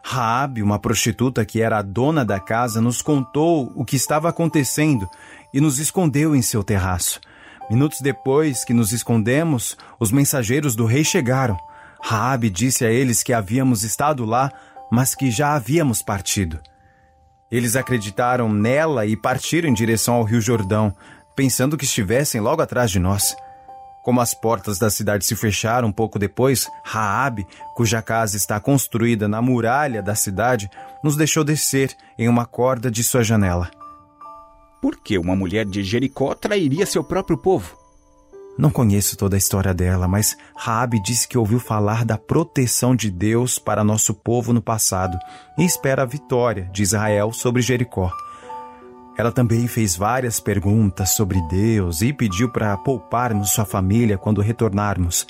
Raabe, 0.03 0.61
uma 0.61 0.81
prostituta 0.81 1.45
que 1.45 1.63
era 1.63 1.79
a 1.79 1.83
dona 1.83 2.25
da 2.25 2.41
casa, 2.41 2.81
nos 2.81 3.01
contou 3.01 3.73
o 3.77 3.85
que 3.85 3.95
estava 3.95 4.29
acontecendo 4.29 5.09
e 5.55 5.61
nos 5.61 5.79
escondeu 5.79 6.35
em 6.35 6.43
seu 6.43 6.65
terraço. 6.65 7.21
Minutos 7.73 8.03
depois 8.03 8.67
que 8.67 8.75
nos 8.75 8.93
escondemos, 8.93 9.79
os 9.99 10.13
mensageiros 10.13 10.77
do 10.77 10.85
rei 10.85 11.03
chegaram. 11.03 11.57
Raabe 12.03 12.51
disse 12.51 12.85
a 12.85 12.93
eles 12.93 13.23
que 13.23 13.33
havíamos 13.33 13.83
estado 13.83 14.27
lá, 14.27 14.53
mas 14.91 15.15
que 15.15 15.31
já 15.31 15.55
havíamos 15.55 16.03
partido. 16.03 16.61
Eles 17.51 17.75
acreditaram 17.75 18.53
nela 18.53 19.07
e 19.07 19.17
partiram 19.17 19.71
em 19.71 19.73
direção 19.73 20.17
ao 20.17 20.23
Rio 20.23 20.39
Jordão, 20.39 20.95
pensando 21.35 21.79
que 21.79 21.87
estivessem 21.87 22.43
logo 22.43 22.61
atrás 22.61 22.91
de 22.91 22.99
nós. 22.99 23.35
Como 24.05 24.21
as 24.21 24.35
portas 24.35 24.79
da 24.79 24.91
cidade 24.91 25.25
se 25.25 25.35
fecharam 25.35 25.89
um 25.89 25.93
pouco 25.93 26.19
depois, 26.19 26.69
Raabe, 26.85 27.47
cuja 27.75 28.03
casa 28.03 28.37
está 28.37 28.61
construída 28.61 29.27
na 29.27 29.41
muralha 29.41 30.03
da 30.03 30.15
cidade, 30.15 30.69
nos 31.03 31.17
deixou 31.17 31.43
descer 31.43 31.97
em 32.19 32.29
uma 32.29 32.45
corda 32.45 32.91
de 32.91 33.03
sua 33.03 33.25
janela. 33.25 33.71
Por 34.83 34.97
que 34.97 35.17
uma 35.17 35.37
mulher 35.37 35.65
de 35.65 35.85
Jericó 35.85 36.35
trairia 36.35 36.85
seu 36.85 37.05
próprio 37.05 37.39
povo? 37.39 37.79
Não 38.59 38.69
conheço 38.69 39.17
toda 39.17 39.37
a 39.37 39.39
história 39.39 39.73
dela, 39.73 40.09
mas 40.09 40.37
Raabe 40.57 41.01
disse 41.01 41.29
que 41.29 41.39
ouviu 41.39 41.61
falar 41.61 42.05
da 42.05 42.19
proteção 42.19 42.97
de 42.97 43.09
Deus 43.09 43.61
para 43.61 43.85
nosso 43.85 44.13
povo 44.13 44.53
no 44.53 44.61
passado 44.61 45.17
e 45.57 45.65
espera 45.65 46.03
a 46.03 46.05
vitória 46.05 46.69
de 46.73 46.83
Israel 46.83 47.33
sobre 47.33 47.63
Jericó. 47.63 48.11
Ela 49.17 49.31
também 49.31 49.69
fez 49.69 49.95
várias 49.95 50.41
perguntas 50.41 51.11
sobre 51.11 51.41
Deus 51.43 52.03
e 52.03 52.13
pediu 52.13 52.51
para 52.51 52.77
pouparmos 52.77 53.51
sua 53.51 53.65
família 53.65 54.19
quando 54.19 54.41
retornarmos. 54.41 55.29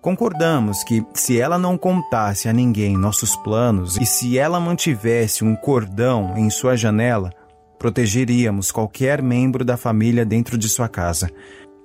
Concordamos 0.00 0.82
que, 0.82 1.06
se 1.14 1.40
ela 1.40 1.56
não 1.56 1.78
contasse 1.78 2.48
a 2.48 2.52
ninguém 2.52 2.98
nossos 2.98 3.36
planos 3.36 3.96
e 3.96 4.04
se 4.04 4.36
ela 4.36 4.58
mantivesse 4.58 5.44
um 5.44 5.54
cordão 5.54 6.36
em 6.36 6.50
sua 6.50 6.76
janela, 6.76 7.32
protegeríamos 7.82 8.70
qualquer 8.70 9.20
membro 9.20 9.64
da 9.64 9.76
família 9.76 10.24
dentro 10.24 10.56
de 10.56 10.68
sua 10.68 10.88
casa. 10.88 11.28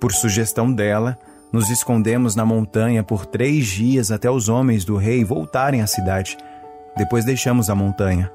Por 0.00 0.12
sugestão 0.12 0.72
dela, 0.72 1.18
nos 1.52 1.70
escondemos 1.70 2.36
na 2.36 2.46
montanha 2.46 3.02
por 3.02 3.26
três 3.26 3.66
dias 3.66 4.12
até 4.12 4.30
os 4.30 4.48
homens 4.48 4.84
do 4.84 4.96
rei 4.96 5.24
voltarem 5.24 5.82
à 5.82 5.88
cidade. 5.88 6.38
Depois 6.96 7.24
deixamos 7.24 7.68
a 7.68 7.74
montanha. 7.74 8.30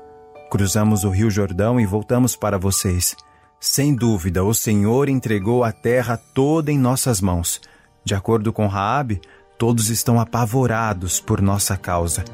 Cruzamos 0.51 1.05
o 1.05 1.09
rio 1.09 1.31
Jordão 1.31 1.79
e 1.79 1.85
voltamos 1.85 2.35
para 2.35 2.57
vocês. 2.57 3.15
Sem 3.61 3.95
dúvida, 3.95 4.43
o 4.43 4.53
Senhor 4.53 5.07
entregou 5.07 5.63
a 5.63 5.71
terra 5.71 6.19
toda 6.35 6.69
em 6.69 6.77
nossas 6.77 7.21
mãos. 7.21 7.61
De 8.03 8.13
acordo 8.13 8.51
com 8.51 8.67
Raabe, 8.67 9.21
Todos 9.57 9.89
estão 9.89 10.19
apavorados 10.19 11.21
por 11.21 11.41
nossa 11.41 11.77
causa. 11.77 12.25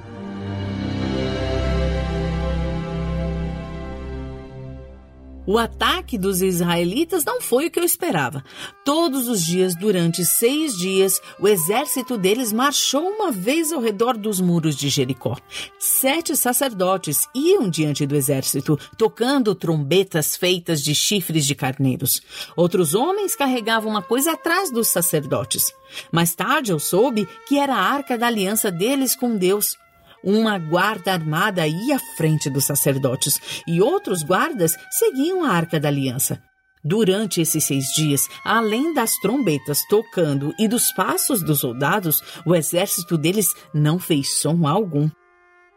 O 5.52 5.58
ataque 5.58 6.16
dos 6.16 6.44
israelitas 6.44 7.26
não 7.26 7.42
foi 7.42 7.66
o 7.66 7.72
que 7.72 7.80
eu 7.80 7.84
esperava. 7.84 8.44
Todos 8.86 9.28
os 9.28 9.44
dias, 9.44 9.76
durante 9.76 10.24
seis 10.24 10.78
dias, 10.78 11.20
o 11.40 11.48
exército 11.48 12.20
deles 12.20 12.54
marchou 12.54 13.02
uma 13.02 13.32
vez 13.32 13.74
ao 13.74 13.82
redor 13.82 14.16
dos 14.16 14.40
muros 14.40 14.76
de 14.76 14.90
Jericó. 14.90 15.36
Sete 15.80 16.38
sacerdotes 16.38 17.28
iam 17.34 17.68
diante 17.68 18.06
do 18.06 18.16
exército, 18.16 18.80
tocando 18.96 19.56
trombetas 19.56 20.36
feitas 20.36 20.84
de 20.84 20.94
chifres 20.94 21.48
de 21.48 21.56
carneiros. 21.56 22.22
Outros 22.56 22.94
homens 22.94 23.36
carregavam 23.36 23.90
uma 23.90 24.04
coisa 24.04 24.34
atrás 24.34 24.72
dos 24.72 24.88
sacerdotes. 24.90 25.74
Mais 26.12 26.36
tarde 26.36 26.72
eu 26.72 26.78
soube 26.78 27.28
que 27.48 27.58
era 27.58 27.74
a 27.74 27.92
arca 27.92 28.20
da 28.20 28.28
aliança 28.28 28.70
deles 28.70 29.16
com 29.16 29.36
Deus. 29.36 29.80
Uma 30.24 30.58
guarda 30.58 31.14
armada 31.14 31.68
ia 31.68 31.96
à 31.96 32.00
frente 32.18 32.50
dos 32.50 32.66
sacerdotes 32.66 33.40
e 33.68 33.82
outros 33.82 34.24
guardas 34.24 34.76
seguiam 34.92 35.44
a 35.44 35.52
arca 35.52 35.80
da 35.80 35.88
aliança. 35.88 36.42
Durante 36.84 37.42
esses 37.42 37.64
seis 37.64 37.86
dias, 37.94 38.28
além 38.44 38.94
das 38.94 39.16
trombetas 39.18 39.82
tocando 39.90 40.54
e 40.58 40.68
dos 40.68 40.92
passos 40.94 41.44
dos 41.44 41.60
soldados, 41.60 42.24
o 42.46 42.56
exército 42.56 43.18
deles 43.18 43.54
não 43.74 44.00
fez 44.00 44.30
som 44.40 44.66
algum. 44.66 45.10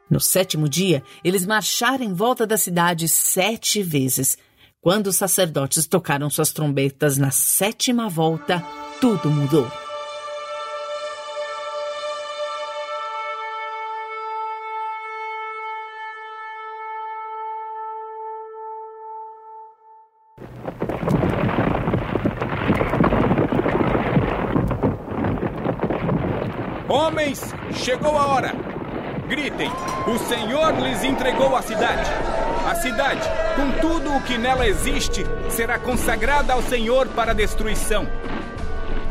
No 0.09 0.21
sétimo 0.21 0.69
dia, 0.69 1.03
eles 1.25 1.45
marcharam 1.45 2.05
em 2.05 2.13
volta 2.13 2.47
da 2.47 2.57
cidade 2.57 3.09
sete 3.09 3.83
vezes. 3.83 4.37
Quando 4.81 5.09
os 5.09 5.17
sacerdotes 5.17 5.87
tocaram 5.87 6.29
suas 6.29 6.53
trombetas 6.53 7.19
na 7.19 7.31
sétima 7.31 8.09
volta, 8.09 8.65
tudo 9.01 9.31
mudou. 9.31 9.82
Chegou 27.83 28.17
a 28.17 28.27
hora! 28.29 28.53
Gritem: 29.29 29.71
O 30.07 30.19
Senhor 30.19 30.73
lhes 30.79 31.03
entregou 31.03 31.57
a 31.57 31.63
cidade. 31.63 32.09
A 32.67 32.77
cidade, 32.77 33.29
com 33.57 33.81
tudo 33.81 34.15
o 34.15 34.23
que 34.23 34.39
nela 34.39 34.67
existe, 34.67 35.27
será 35.51 35.79
consagrada 35.79 36.53
ao 36.53 36.63
Senhor 36.63 37.09
para 37.09 37.35
destruição. 37.35 38.07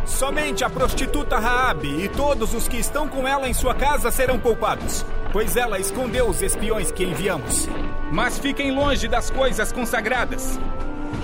Somente 0.06 0.64
a 0.64 0.70
prostituta 0.70 1.38
Raabe 1.38 2.04
e 2.04 2.08
todos 2.08 2.54
os 2.54 2.68
que 2.68 2.78
estão 2.78 3.08
com 3.08 3.28
ela 3.28 3.48
em 3.48 3.54
sua 3.54 3.76
casa 3.76 4.10
serão 4.10 4.40
poupados, 4.40 5.06
pois 5.34 5.58
ela 5.58 5.80
escondeu 5.80 6.28
os 6.28 6.42
espiões 6.42 6.92
que 6.92 7.04
enviamos. 7.04 7.68
Mas 8.12 8.40
fiquem 8.40 8.72
longe 8.72 9.08
das 9.08 9.30
coisas 9.30 9.72
consagradas. 9.72 10.60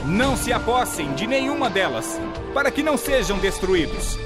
Não 0.06 0.36
se 0.36 0.52
apossem 0.52 1.14
de 1.14 1.26
nenhuma 1.26 1.70
delas, 1.70 2.20
para 2.54 2.72
que 2.72 2.84
não 2.84 2.98
sejam 2.98 3.38
destruídos. 3.38 4.18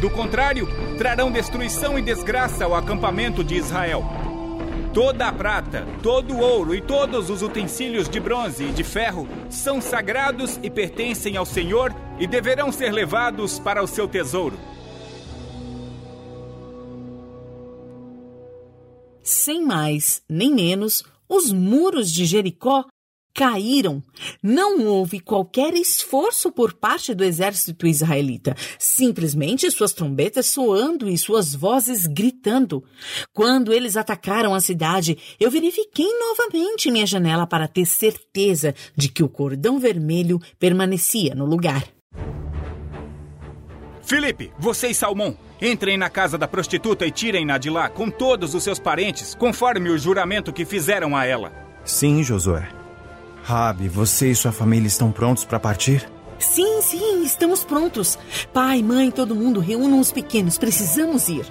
Do 0.00 0.10
contrário, 0.10 0.68
trarão 0.98 1.30
destruição 1.30 1.98
e 1.98 2.02
desgraça 2.02 2.64
ao 2.64 2.74
acampamento 2.74 3.42
de 3.42 3.54
Israel. 3.54 4.04
Toda 4.92 5.26
a 5.26 5.32
prata, 5.32 5.86
todo 6.02 6.34
o 6.34 6.38
ouro 6.38 6.74
e 6.74 6.80
todos 6.80 7.28
os 7.28 7.42
utensílios 7.42 8.08
de 8.08 8.20
bronze 8.20 8.64
e 8.64 8.72
de 8.72 8.84
ferro 8.84 9.26
são 9.50 9.80
sagrados 9.80 10.60
e 10.62 10.70
pertencem 10.70 11.36
ao 11.36 11.44
Senhor 11.44 11.92
e 12.18 12.26
deverão 12.26 12.70
ser 12.70 12.92
levados 12.92 13.58
para 13.58 13.82
o 13.82 13.88
seu 13.88 14.06
tesouro. 14.06 14.56
Sem 19.22 19.64
mais 19.64 20.22
nem 20.28 20.54
menos, 20.54 21.02
os 21.28 21.50
muros 21.50 22.12
de 22.12 22.24
Jericó 22.24 22.84
caíram. 23.34 24.02
Não 24.42 24.86
houve 24.86 25.18
qualquer 25.18 25.74
esforço 25.74 26.52
por 26.52 26.72
parte 26.72 27.12
do 27.12 27.24
exército 27.24 27.86
israelita, 27.86 28.54
simplesmente 28.78 29.70
suas 29.70 29.92
trombetas 29.92 30.46
soando 30.46 31.08
e 31.08 31.18
suas 31.18 31.54
vozes 31.54 32.06
gritando. 32.06 32.84
Quando 33.32 33.72
eles 33.72 33.96
atacaram 33.96 34.54
a 34.54 34.60
cidade, 34.60 35.18
eu 35.40 35.50
verifiquei 35.50 36.06
novamente 36.18 36.90
minha 36.90 37.06
janela 37.06 37.46
para 37.46 37.66
ter 37.66 37.84
certeza 37.84 38.74
de 38.96 39.08
que 39.08 39.22
o 39.22 39.28
cordão 39.28 39.78
vermelho 39.78 40.40
permanecia 40.58 41.34
no 41.34 41.44
lugar. 41.44 41.84
Felipe, 44.02 44.52
você 44.58 44.88
e 44.88 44.94
Salmão, 44.94 45.36
entrem 45.60 45.96
na 45.96 46.10
casa 46.10 46.36
da 46.36 46.46
prostituta 46.46 47.06
e 47.06 47.10
tirem-na 47.10 47.56
de 47.56 47.70
lá 47.70 47.88
com 47.88 48.10
todos 48.10 48.54
os 48.54 48.62
seus 48.62 48.78
parentes, 48.78 49.34
conforme 49.34 49.88
o 49.88 49.98
juramento 49.98 50.52
que 50.52 50.66
fizeram 50.66 51.16
a 51.16 51.24
ela. 51.24 51.52
Sim, 51.84 52.22
Josué. 52.22 52.83
Rabi, 53.44 53.88
você 53.90 54.30
e 54.30 54.34
sua 54.34 54.52
família 54.52 54.86
estão 54.86 55.12
prontos 55.12 55.44
para 55.44 55.60
partir? 55.60 56.10
Sim, 56.38 56.80
sim, 56.80 57.22
estamos 57.22 57.62
prontos. 57.62 58.18
Pai, 58.54 58.82
mãe, 58.82 59.10
todo 59.10 59.34
mundo, 59.34 59.60
reúnam 59.60 60.00
os 60.00 60.10
pequenos, 60.10 60.56
precisamos 60.56 61.28
ir. 61.28 61.44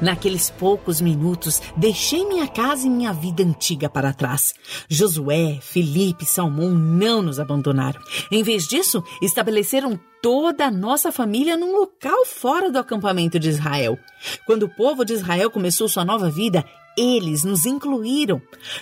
Naqueles 0.00 0.48
poucos 0.48 1.00
minutos, 1.00 1.60
deixei 1.76 2.24
minha 2.24 2.46
casa 2.46 2.86
e 2.86 2.90
minha 2.90 3.12
vida 3.12 3.42
antiga 3.42 3.88
para 3.88 4.12
trás. 4.12 4.54
Josué, 4.88 5.58
Felipe, 5.60 6.24
Salmão 6.24 6.70
não 6.70 7.20
nos 7.20 7.40
abandonaram. 7.40 8.00
Em 8.30 8.44
vez 8.44 8.68
disso, 8.68 9.02
estabeleceram 9.20 9.98
toda 10.22 10.66
a 10.66 10.70
nossa 10.70 11.10
família 11.10 11.56
num 11.56 11.76
local 11.76 12.24
fora 12.24 12.70
do 12.70 12.78
acampamento 12.78 13.40
de 13.40 13.48
Israel. 13.48 13.98
Quando 14.46 14.64
o 14.64 14.68
povo 14.76 15.04
de 15.04 15.14
Israel 15.14 15.50
começou 15.50 15.88
sua 15.88 16.04
nova 16.04 16.30
vida, 16.30 16.64
eles 16.98 17.44
nos 17.44 17.64
incluíram. 17.64 18.40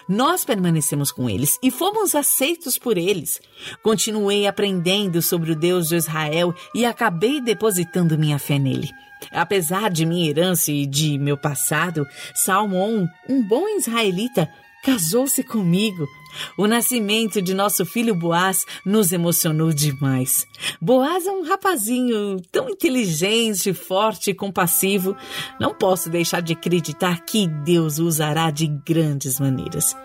Nós 0.08 0.44
permanecemos 0.44 1.12
com 1.12 1.28
eles 1.28 1.58
e 1.62 1.70
fomos 1.70 2.14
aceitos 2.14 2.78
por 2.78 2.96
eles. 2.96 3.40
Continuei 3.82 4.46
aprendendo 4.46 5.20
sobre 5.20 5.52
o 5.52 5.56
Deus 5.56 5.88
de 5.88 5.96
Israel 5.96 6.54
e 6.74 6.84
acabei 6.84 7.40
depositando 7.40 8.18
minha 8.18 8.38
fé 8.38 8.58
nele. 8.58 8.88
Apesar 9.30 9.90
de 9.90 10.06
minha 10.06 10.28
herança 10.28 10.70
e 10.70 10.86
de 10.86 11.18
meu 11.18 11.36
passado, 11.36 12.06
Salmão, 12.34 13.08
um 13.28 13.42
bom 13.42 13.68
israelita, 13.68 14.48
casou-se 14.82 15.42
comigo. 15.42 16.06
O 16.56 16.66
nascimento 16.66 17.40
de 17.40 17.54
nosso 17.54 17.84
filho 17.86 18.14
Boaz 18.14 18.64
nos 18.84 19.12
emocionou 19.12 19.72
demais. 19.72 20.46
Boaz 20.80 21.26
é 21.26 21.30
um 21.30 21.42
rapazinho 21.42 22.40
tão 22.52 22.68
inteligente, 22.68 23.72
forte 23.72 24.30
e 24.30 24.34
compassivo. 24.34 25.16
Não 25.58 25.74
posso 25.74 26.10
deixar 26.10 26.40
de 26.40 26.52
acreditar 26.52 27.24
que 27.24 27.46
Deus 27.46 27.98
o 27.98 28.06
usará 28.06 28.50
de 28.50 28.66
grandes 28.66 29.40
maneiras. 29.40 29.96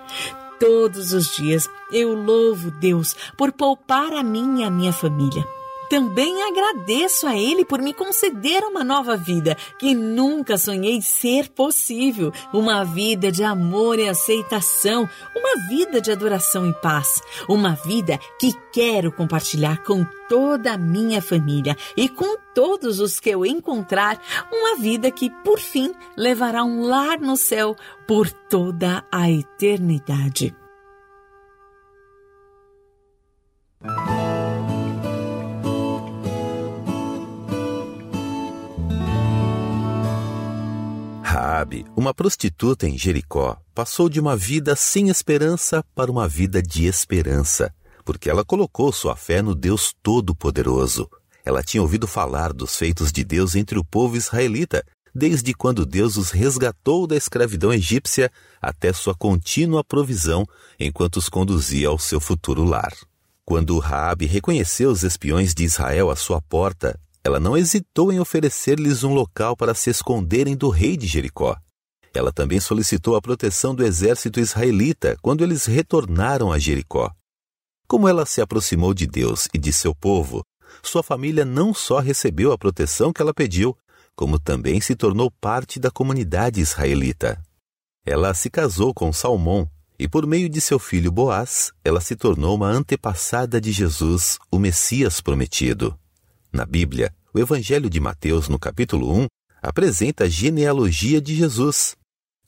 Todos 0.59 1.11
os 1.11 1.35
dias 1.35 1.69
eu 1.91 2.13
louvo 2.13 2.71
Deus 2.79 3.15
por 3.37 3.51
poupar 3.51 4.13
a 4.13 4.23
mim 4.23 4.61
e 4.61 4.63
a 4.63 4.69
minha 4.69 4.93
família. 4.93 5.43
Também 5.91 6.41
agradeço 6.43 7.27
a 7.27 7.35
Ele 7.35 7.65
por 7.65 7.81
me 7.81 7.93
conceder 7.93 8.63
uma 8.63 8.81
nova 8.81 9.17
vida 9.17 9.57
que 9.77 9.93
nunca 9.93 10.57
sonhei 10.57 11.01
ser 11.01 11.49
possível. 11.49 12.31
Uma 12.53 12.85
vida 12.85 13.29
de 13.29 13.43
amor 13.43 13.99
e 13.99 14.07
aceitação, 14.07 15.09
uma 15.35 15.67
vida 15.67 15.99
de 15.99 16.09
adoração 16.09 16.65
e 16.65 16.73
paz, 16.75 17.21
uma 17.45 17.75
vida 17.75 18.17
que 18.39 18.53
quero 18.71 19.11
compartilhar 19.11 19.83
com 19.83 20.05
toda 20.29 20.71
a 20.71 20.77
minha 20.77 21.21
família 21.21 21.75
e 21.97 22.07
com 22.07 22.37
todos 22.55 23.01
os 23.01 23.19
que 23.19 23.31
eu 23.31 23.45
encontrar, 23.45 24.17
uma 24.49 24.77
vida 24.77 25.11
que, 25.11 25.29
por 25.43 25.59
fim, 25.59 25.93
levará 26.15 26.63
um 26.63 26.83
lar 26.85 27.19
no 27.19 27.35
céu 27.35 27.75
por 28.07 28.31
toda 28.31 29.03
a 29.11 29.29
eternidade. 29.29 30.55
Raabe, 41.61 41.85
uma 41.95 42.11
prostituta 42.11 42.87
em 42.87 42.97
Jericó, 42.97 43.55
passou 43.75 44.09
de 44.09 44.19
uma 44.19 44.35
vida 44.35 44.75
sem 44.75 45.09
esperança 45.09 45.83
para 45.93 46.11
uma 46.11 46.27
vida 46.27 46.61
de 46.61 46.85
esperança. 46.85 47.73
porque 48.03 48.31
ela 48.31 48.43
colocou 48.43 48.91
sua 48.91 49.15
fé 49.15 49.43
no 49.43 49.53
Deus 49.53 49.93
Todo-Poderoso. 50.01 51.07
Ela 51.45 51.61
tinha 51.61 51.83
ouvido 51.83 52.07
falar 52.07 52.51
dos 52.51 52.75
feitos 52.75 53.11
de 53.11 53.23
Deus 53.23 53.55
entre 53.55 53.77
o 53.77 53.85
povo 53.85 54.17
israelita, 54.17 54.83
desde 55.13 55.53
quando 55.53 55.85
Deus 55.85 56.17
os 56.17 56.31
resgatou 56.31 57.05
da 57.05 57.15
escravidão 57.15 57.71
egípcia 57.71 58.31
até 58.59 58.91
sua 58.91 59.13
contínua 59.13 59.83
provisão 59.83 60.47
enquanto 60.79 61.17
os 61.17 61.29
conduzia 61.29 61.89
ao 61.89 61.99
seu 61.99 62.19
futuro 62.19 62.63
lar. 62.63 62.91
Quando 63.45 63.77
Raabe 63.77 64.25
reconheceu 64.25 64.89
os 64.89 65.03
espiões 65.03 65.53
de 65.53 65.63
Israel 65.63 66.09
à 66.09 66.15
sua 66.15 66.41
porta, 66.41 66.99
ela 67.23 67.39
não 67.39 67.55
hesitou 67.55 68.11
em 68.11 68.19
oferecer-lhes 68.19 69.03
um 69.03 69.13
local 69.13 69.55
para 69.55 69.73
se 69.73 69.89
esconderem 69.89 70.55
do 70.55 70.69
rei 70.69 70.97
de 70.97 71.05
Jericó. 71.05 71.55
Ela 72.13 72.31
também 72.31 72.59
solicitou 72.59 73.15
a 73.15 73.21
proteção 73.21 73.73
do 73.73 73.85
exército 73.85 74.39
israelita 74.39 75.15
quando 75.21 75.43
eles 75.43 75.65
retornaram 75.65 76.51
a 76.51 76.57
Jericó. 76.57 77.11
Como 77.87 78.07
ela 78.07 78.25
se 78.25 78.41
aproximou 78.41 78.93
de 78.93 79.05
Deus 79.05 79.47
e 79.53 79.57
de 79.57 79.71
seu 79.71 79.93
povo, 79.93 80.43
sua 80.81 81.03
família 81.03 81.45
não 81.45 81.73
só 81.73 81.99
recebeu 81.99 82.51
a 82.51 82.57
proteção 82.57 83.13
que 83.13 83.21
ela 83.21 83.33
pediu, 83.33 83.77
como 84.15 84.39
também 84.39 84.81
se 84.81 84.95
tornou 84.95 85.29
parte 85.29 85.79
da 85.79 85.91
comunidade 85.91 86.59
israelita. 86.59 87.41
Ela 88.05 88.33
se 88.33 88.49
casou 88.49 88.93
com 88.93 89.13
Salmão 89.13 89.69
e, 89.99 90.07
por 90.07 90.25
meio 90.25 90.49
de 90.49 90.59
seu 90.59 90.79
filho 90.79 91.11
Boaz, 91.11 91.71
ela 91.83 92.01
se 92.01 92.15
tornou 92.15 92.55
uma 92.55 92.67
antepassada 92.67 93.61
de 93.61 93.71
Jesus, 93.71 94.39
o 94.49 94.57
Messias 94.57 95.21
prometido. 95.21 95.97
Na 96.51 96.65
Bíblia, 96.65 97.13
o 97.33 97.39
Evangelho 97.39 97.89
de 97.89 97.99
Mateus, 97.99 98.49
no 98.49 98.59
capítulo 98.59 99.09
1, 99.23 99.27
apresenta 99.61 100.25
a 100.25 100.29
genealogia 100.29 101.21
de 101.21 101.33
Jesus. 101.33 101.95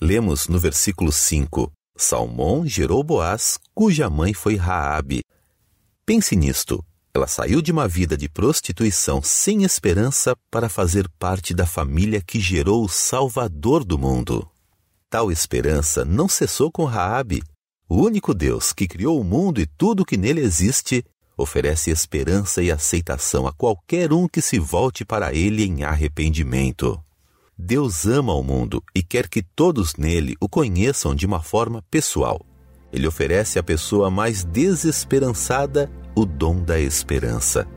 Lemos 0.01 0.49
no 0.49 0.59
versículo 0.59 1.09
5: 1.09 1.71
Salmão 1.95 2.67
gerou 2.67 3.01
Boaz, 3.01 3.57
cuja 3.73 4.09
mãe 4.09 4.33
foi 4.33 4.57
Raabe. 4.57 5.21
Pense 6.05 6.35
nisto. 6.35 6.83
Ela 7.13 7.27
saiu 7.27 7.61
de 7.61 7.71
uma 7.71 7.87
vida 7.87 8.17
de 8.17 8.27
prostituição 8.27 9.21
sem 9.21 9.63
esperança 9.63 10.35
para 10.51 10.67
fazer 10.67 11.07
parte 11.17 11.53
da 11.53 11.65
família 11.65 12.21
que 12.21 12.39
gerou 12.39 12.83
o 12.83 12.89
Salvador 12.89 13.85
do 13.85 13.97
mundo. 13.97 14.49
Tal 15.09 15.31
esperança 15.31 16.03
não 16.03 16.27
cessou 16.27 16.71
com 16.71 16.83
Raabe. 16.83 17.41
O 17.87 18.01
único 18.01 18.33
Deus 18.33 18.73
que 18.73 18.87
criou 18.87 19.21
o 19.21 19.23
mundo 19.23 19.61
e 19.61 19.67
tudo 19.67 20.01
o 20.01 20.05
que 20.05 20.17
nele 20.17 20.41
existe 20.41 21.05
oferece 21.37 21.91
esperança 21.91 22.61
e 22.61 22.71
aceitação 22.71 23.47
a 23.47 23.51
qualquer 23.51 24.13
um 24.13 24.27
que 24.27 24.41
se 24.41 24.59
volte 24.59 25.03
para 25.03 25.33
ele 25.33 25.63
em 25.63 25.83
arrependimento. 25.83 26.99
Deus 27.57 28.05
ama 28.05 28.33
o 28.33 28.43
mundo 28.43 28.83
e 28.95 29.03
quer 29.03 29.27
que 29.27 29.41
todos 29.41 29.95
nele 29.95 30.35
o 30.39 30.49
conheçam 30.49 31.13
de 31.13 31.25
uma 31.25 31.41
forma 31.41 31.83
pessoal. 31.89 32.41
Ele 32.91 33.07
oferece 33.07 33.57
à 33.57 33.63
pessoa 33.63 34.09
mais 34.09 34.43
desesperançada 34.43 35.91
o 36.15 36.25
dom 36.25 36.61
da 36.61 36.79
esperança. 36.79 37.67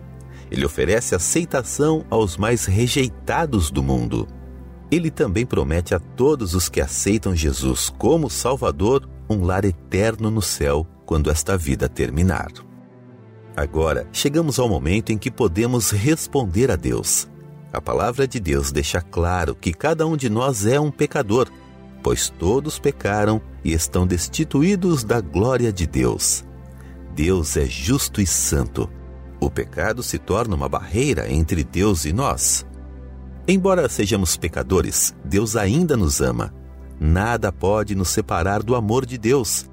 Ele 0.50 0.64
oferece 0.64 1.14
aceitação 1.14 2.04
aos 2.10 2.36
mais 2.36 2.66
rejeitados 2.66 3.70
do 3.70 3.82
mundo. 3.82 4.26
Ele 4.90 5.10
também 5.10 5.44
promete 5.44 5.94
a 5.94 5.98
todos 5.98 6.54
os 6.54 6.68
que 6.68 6.80
aceitam 6.80 7.34
Jesus 7.34 7.90
como 7.98 8.30
Salvador 8.30 9.08
um 9.28 9.44
lar 9.44 9.64
eterno 9.64 10.30
no 10.30 10.42
céu 10.42 10.86
quando 11.04 11.30
esta 11.30 11.56
vida 11.56 11.88
terminar. 11.88 12.65
Agora, 13.56 14.06
chegamos 14.12 14.58
ao 14.58 14.68
momento 14.68 15.10
em 15.10 15.16
que 15.16 15.30
podemos 15.30 15.90
responder 15.90 16.70
a 16.70 16.76
Deus. 16.76 17.26
A 17.72 17.80
palavra 17.80 18.28
de 18.28 18.38
Deus 18.38 18.70
deixa 18.70 19.00
claro 19.00 19.54
que 19.54 19.72
cada 19.72 20.06
um 20.06 20.14
de 20.14 20.28
nós 20.28 20.66
é 20.66 20.78
um 20.78 20.90
pecador, 20.90 21.48
pois 22.02 22.28
todos 22.28 22.78
pecaram 22.78 23.40
e 23.64 23.72
estão 23.72 24.06
destituídos 24.06 25.02
da 25.02 25.22
glória 25.22 25.72
de 25.72 25.86
Deus. 25.86 26.44
Deus 27.14 27.56
é 27.56 27.64
justo 27.64 28.20
e 28.20 28.26
santo. 28.26 28.90
O 29.40 29.50
pecado 29.50 30.02
se 30.02 30.18
torna 30.18 30.54
uma 30.54 30.68
barreira 30.68 31.32
entre 31.32 31.64
Deus 31.64 32.04
e 32.04 32.12
nós. 32.12 32.66
Embora 33.48 33.88
sejamos 33.88 34.36
pecadores, 34.36 35.14
Deus 35.24 35.56
ainda 35.56 35.96
nos 35.96 36.20
ama. 36.20 36.52
Nada 37.00 37.50
pode 37.50 37.94
nos 37.94 38.10
separar 38.10 38.62
do 38.62 38.74
amor 38.74 39.06
de 39.06 39.16
Deus. 39.16 39.66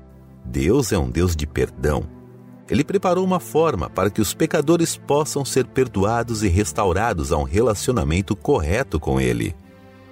Deus 0.46 0.94
é 0.94 0.98
um 0.98 1.10
Deus 1.10 1.36
de 1.36 1.46
perdão. 1.46 2.23
Ele 2.70 2.84
preparou 2.84 3.26
uma 3.26 3.40
forma 3.40 3.90
para 3.90 4.10
que 4.10 4.22
os 4.22 4.34
pecadores 4.34 4.96
possam 4.96 5.44
ser 5.44 5.66
perdoados 5.66 6.44
e 6.44 6.48
restaurados 6.48 7.32
a 7.32 7.38
um 7.38 7.44
relacionamento 7.44 8.36
correto 8.36 9.00
com 9.00 9.20
Ele. 9.20 9.56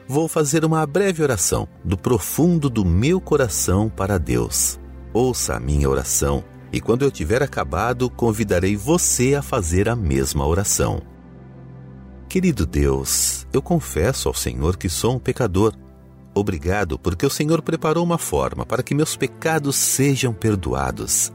Vou 0.08 0.28
fazer 0.28 0.66
uma 0.66 0.86
breve 0.86 1.24
oração 1.24 1.68
do 1.84 1.98
profundo 1.98 2.70
do 2.70 2.84
meu 2.84 3.22
coração 3.22 3.90
para 3.90 4.18
Deus. 4.18 4.80
Ouça 5.14 5.56
a 5.56 5.60
minha 5.60 5.90
oração 5.90 6.44
e 6.72 6.80
quando 6.80 7.04
eu 7.04 7.12
tiver 7.12 7.42
acabado, 7.42 8.10
convidarei 8.10 8.76
você 8.76 9.36
a 9.36 9.42
fazer 9.42 9.90
a 9.90 9.96
mesma 9.96 10.46
oração. 10.46 11.02
Querido 12.28 12.66
Deus, 12.66 13.46
eu 13.52 13.62
confesso 13.62 14.30
ao 14.30 14.34
Senhor 14.34 14.78
que 14.78 14.88
sou 14.88 15.16
um 15.16 15.20
pecador. 15.20 15.74
Obrigado 16.34 16.98
porque 16.98 17.26
o 17.26 17.30
Senhor 17.30 17.62
preparou 17.62 18.04
uma 18.06 18.18
forma 18.18 18.66
para 18.66 18.82
que 18.82 18.96
meus 18.96 19.18
pecados 19.18 19.76
sejam 19.76 20.34
perdoados. 20.34 21.32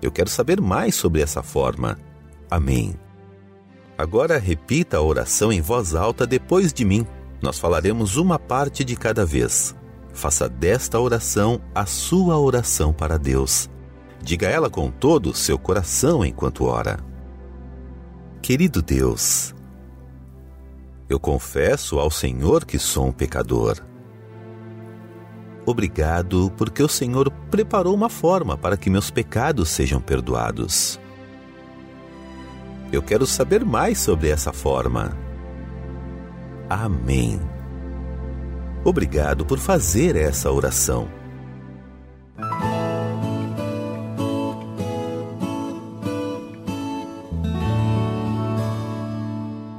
Eu 0.00 0.10
quero 0.12 0.30
saber 0.30 0.60
mais 0.60 0.94
sobre 0.94 1.20
essa 1.20 1.42
forma. 1.42 1.98
Amém. 2.50 2.94
Agora 3.96 4.38
repita 4.38 4.96
a 4.96 5.02
oração 5.02 5.52
em 5.52 5.60
voz 5.60 5.94
alta 5.94 6.26
depois 6.26 6.72
de 6.72 6.84
mim. 6.84 7.06
Nós 7.42 7.58
falaremos 7.58 8.16
uma 8.16 8.38
parte 8.38 8.84
de 8.84 8.96
cada 8.96 9.24
vez. 9.24 9.74
Faça 10.12 10.48
desta 10.48 10.98
oração 10.98 11.60
a 11.74 11.84
sua 11.86 12.38
oração 12.38 12.92
para 12.92 13.18
Deus. 13.18 13.68
Diga 14.22 14.48
ela 14.48 14.68
com 14.70 14.90
todo 14.90 15.30
o 15.30 15.34
seu 15.34 15.58
coração 15.58 16.24
enquanto 16.24 16.64
ora. 16.64 16.98
Querido 18.40 18.80
Deus, 18.80 19.54
eu 21.08 21.18
confesso 21.18 21.98
ao 21.98 22.10
Senhor 22.10 22.64
que 22.64 22.78
sou 22.78 23.06
um 23.06 23.12
pecador. 23.12 23.78
Obrigado 25.68 26.50
porque 26.56 26.82
o 26.82 26.88
Senhor 26.88 27.30
preparou 27.50 27.94
uma 27.94 28.08
forma 28.08 28.56
para 28.56 28.74
que 28.74 28.88
meus 28.88 29.10
pecados 29.10 29.68
sejam 29.68 30.00
perdoados. 30.00 30.98
Eu 32.90 33.02
quero 33.02 33.26
saber 33.26 33.66
mais 33.66 33.98
sobre 33.98 34.30
essa 34.30 34.50
forma. 34.50 35.14
Amém. 36.70 37.38
Obrigado 38.82 39.44
por 39.44 39.58
fazer 39.58 40.16
essa 40.16 40.50
oração. 40.50 41.06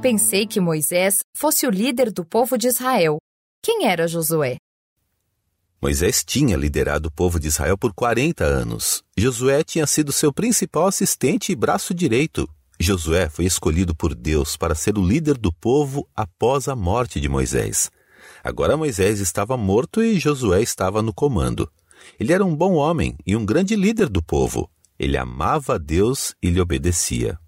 Pensei 0.00 0.46
que 0.46 0.60
Moisés 0.60 1.18
fosse 1.36 1.66
o 1.66 1.70
líder 1.70 2.12
do 2.12 2.24
povo 2.24 2.56
de 2.56 2.68
Israel. 2.68 3.18
Quem 3.60 3.88
era 3.88 4.06
Josué? 4.06 4.56
Moisés 5.82 6.22
tinha 6.22 6.58
liderado 6.58 7.08
o 7.08 7.10
povo 7.10 7.40
de 7.40 7.48
Israel 7.48 7.78
por 7.78 7.94
40 7.94 8.44
anos. 8.44 9.02
Josué 9.16 9.64
tinha 9.64 9.86
sido 9.86 10.12
seu 10.12 10.30
principal 10.30 10.86
assistente 10.86 11.52
e 11.52 11.56
braço 11.56 11.94
direito. 11.94 12.46
Josué 12.78 13.30
foi 13.30 13.46
escolhido 13.46 13.94
por 13.94 14.14
Deus 14.14 14.58
para 14.58 14.74
ser 14.74 14.98
o 14.98 15.06
líder 15.06 15.38
do 15.38 15.50
povo 15.50 16.06
após 16.14 16.68
a 16.68 16.76
morte 16.76 17.18
de 17.18 17.30
Moisés. 17.30 17.90
Agora 18.44 18.76
Moisés 18.76 19.20
estava 19.20 19.56
morto 19.56 20.02
e 20.02 20.18
Josué 20.18 20.60
estava 20.60 21.00
no 21.00 21.14
comando. 21.14 21.70
Ele 22.18 22.34
era 22.34 22.44
um 22.44 22.54
bom 22.54 22.74
homem 22.74 23.16
e 23.26 23.34
um 23.34 23.46
grande 23.46 23.74
líder 23.74 24.10
do 24.10 24.22
povo. 24.22 24.70
Ele 24.98 25.16
amava 25.16 25.76
a 25.76 25.78
Deus 25.78 26.34
e 26.42 26.50
lhe 26.50 26.60
obedecia. 26.60 27.38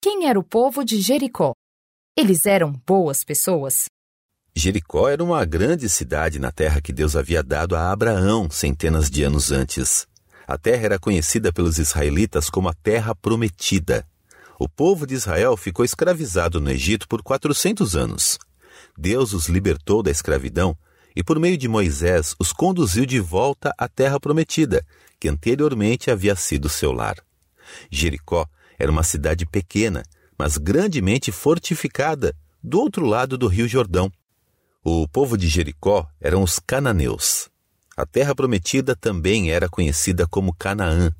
Quem 0.00 0.28
era 0.28 0.38
o 0.38 0.44
povo 0.44 0.84
de 0.84 1.00
Jericó? 1.00 1.52
Eles 2.16 2.46
eram 2.46 2.72
boas 2.86 3.24
pessoas? 3.24 3.86
Jericó 4.58 5.06
era 5.06 5.22
uma 5.22 5.44
grande 5.44 5.86
cidade 5.86 6.38
na 6.38 6.50
terra 6.50 6.80
que 6.80 6.90
Deus 6.90 7.14
havia 7.14 7.42
dado 7.42 7.76
a 7.76 7.92
Abraão 7.92 8.48
centenas 8.48 9.10
de 9.10 9.22
anos 9.22 9.52
antes. 9.52 10.08
A 10.48 10.56
terra 10.56 10.86
era 10.86 10.98
conhecida 10.98 11.52
pelos 11.52 11.76
israelitas 11.76 12.48
como 12.48 12.70
a 12.70 12.72
Terra 12.72 13.14
Prometida. 13.14 14.06
O 14.58 14.66
povo 14.66 15.06
de 15.06 15.12
Israel 15.12 15.58
ficou 15.58 15.84
escravizado 15.84 16.58
no 16.58 16.70
Egito 16.70 17.06
por 17.06 17.22
400 17.22 17.94
anos. 17.94 18.38
Deus 18.96 19.34
os 19.34 19.46
libertou 19.46 20.02
da 20.02 20.10
escravidão 20.10 20.74
e, 21.14 21.22
por 21.22 21.38
meio 21.38 21.58
de 21.58 21.68
Moisés, 21.68 22.34
os 22.38 22.50
conduziu 22.50 23.04
de 23.04 23.20
volta 23.20 23.74
à 23.76 23.86
Terra 23.86 24.18
Prometida, 24.18 24.82
que 25.20 25.28
anteriormente 25.28 26.10
havia 26.10 26.34
sido 26.34 26.70
seu 26.70 26.92
lar. 26.92 27.16
Jericó 27.90 28.46
era 28.78 28.90
uma 28.90 29.02
cidade 29.02 29.44
pequena, 29.44 30.02
mas 30.38 30.56
grandemente 30.56 31.30
fortificada, 31.30 32.34
do 32.62 32.80
outro 32.80 33.04
lado 33.04 33.36
do 33.36 33.48
rio 33.48 33.68
Jordão. 33.68 34.10
O 34.88 35.08
povo 35.08 35.36
de 35.36 35.48
Jericó 35.48 36.08
eram 36.20 36.44
os 36.44 36.60
cananeus. 36.60 37.48
A 37.96 38.06
terra 38.06 38.36
prometida 38.36 38.94
também 38.94 39.50
era 39.50 39.68
conhecida 39.68 40.28
como 40.28 40.54
Canaã. 40.54 41.12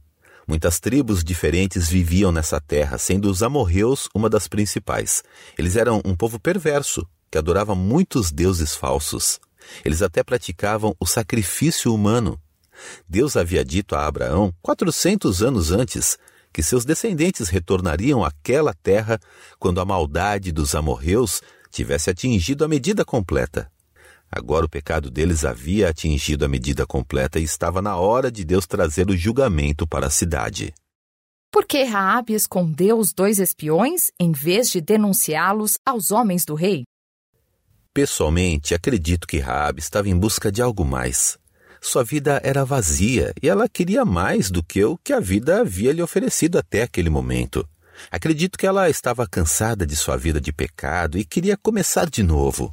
Muitas 0.46 0.79
tribos 0.79 1.24
diferentes 1.24 1.88
viviam 1.88 2.31
nessa 2.31 2.61
terra, 2.61 2.96
sendo 2.96 3.29
os 3.29 3.42
amorreus 3.42 4.09
uma 4.14 4.31
das 4.31 4.46
principais. 4.46 5.24
Eles 5.59 5.74
eram 5.74 6.00
um 6.05 6.14
povo 6.14 6.38
perverso, 6.38 7.05
que 7.29 7.37
adorava 7.37 7.74
muitos 7.74 8.31
deuses 8.31 8.76
falsos. 8.76 9.40
Eles 9.85 10.00
até 10.00 10.22
praticavam 10.22 10.94
o 11.00 11.05
sacrifício 11.05 11.92
humano. 11.92 12.40
Deus 13.09 13.37
havia 13.37 13.64
dito 13.64 13.96
a 13.96 14.07
Abraão, 14.07 14.55
400 14.62 15.42
anos 15.42 15.72
antes, 15.72 16.16
que 16.52 16.62
seus 16.62 16.85
descendentes 16.85 17.48
retornariam 17.48 18.24
àquela 18.24 18.72
terra 18.72 19.18
quando 19.59 19.81
a 19.81 19.85
maldade 19.85 20.52
dos 20.52 20.74
amorreus 20.76 21.42
tivesse 21.76 22.08
atingido 22.08 22.64
a 22.64 22.68
medida 22.68 23.04
completa. 23.04 23.70
Agora 24.30 24.64
o 24.64 24.68
pecado 24.68 25.10
deles 25.10 25.44
havia 25.44 25.90
atingido 25.90 26.44
a 26.44 26.48
medida 26.48 26.86
completa 26.86 27.38
e 27.38 27.44
estava 27.44 27.82
na 27.82 27.96
hora 27.96 28.30
de 28.30 28.44
Deus 28.44 28.66
trazer 28.66 29.10
o 29.10 29.16
julgamento 29.16 29.86
para 29.86 30.06
a 30.06 30.10
cidade. 30.10 30.72
Por 31.52 31.66
que 31.66 31.84
Raabe 31.84 32.34
escondeu 32.34 32.98
os 32.98 33.12
dois 33.12 33.38
espiões 33.38 34.10
em 34.18 34.32
vez 34.32 34.70
de 34.70 34.80
denunciá-los 34.80 35.78
aos 35.84 36.10
homens 36.10 36.44
do 36.44 36.54
rei? 36.54 36.84
Pessoalmente, 37.94 38.74
acredito 38.74 39.26
que 39.26 39.38
Raabe 39.38 39.80
estava 39.80 40.08
em 40.08 40.18
busca 40.18 40.50
de 40.50 40.60
algo 40.60 40.84
mais. 40.84 41.38
Sua 41.80 42.02
vida 42.02 42.40
era 42.42 42.64
vazia 42.64 43.32
e 43.42 43.48
ela 43.48 43.68
queria 43.68 44.04
mais 44.04 44.50
do 44.50 44.62
que 44.62 44.82
o 44.84 44.98
que 44.98 45.12
a 45.12 45.20
vida 45.20 45.60
havia 45.60 45.92
lhe 45.92 46.02
oferecido 46.02 46.58
até 46.58 46.82
aquele 46.82 47.08
momento. 47.08 47.66
Acredito 48.11 48.59
que 48.59 48.66
ela 48.66 48.88
estava 48.88 49.26
cansada 49.26 49.87
de 49.87 49.96
sua 49.96 50.16
vida 50.16 50.40
de 50.40 50.52
pecado 50.52 51.18
e 51.18 51.24
queria 51.24 51.56
começar 51.56 52.09
de 52.09 52.22
novo. 52.22 52.70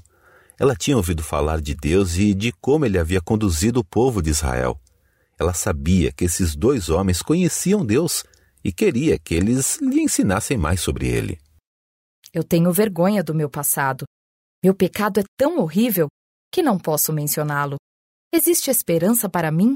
Ela 0.59 0.75
tinha 0.75 0.97
ouvido 0.97 1.23
falar 1.23 1.61
de 1.61 1.73
Deus 1.75 2.17
e 2.17 2.33
de 2.33 2.51
como 2.53 2.85
ele 2.85 2.99
havia 2.99 3.21
conduzido 3.21 3.79
o 3.79 3.83
povo 3.83 4.21
de 4.21 4.29
Israel. 4.29 4.79
Ela 5.39 5.53
sabia 5.53 6.11
que 6.11 6.25
esses 6.25 6.55
dois 6.55 6.89
homens 6.89 7.21
conheciam 7.21 7.85
Deus 7.85 8.23
e 8.63 8.71
queria 8.71 9.19
que 9.19 9.33
eles 9.33 9.79
lhe 9.81 10.01
ensinassem 10.01 10.57
mais 10.57 10.79
sobre 10.79 11.07
ele. 11.07 11.39
Eu 12.33 12.43
tenho 12.43 12.71
vergonha 12.71 13.23
do 13.23 13.33
meu 13.33 13.49
passado. 13.49 14.05
Meu 14.63 14.73
pecado 14.73 15.19
é 15.19 15.23
tão 15.37 15.59
horrível 15.59 16.07
que 16.51 16.61
não 16.61 16.77
posso 16.79 17.11
mencioná-lo. 17.11 17.75
Existe 18.33 18.69
esperança 18.69 19.27
para 19.27 19.51
mim? 19.51 19.75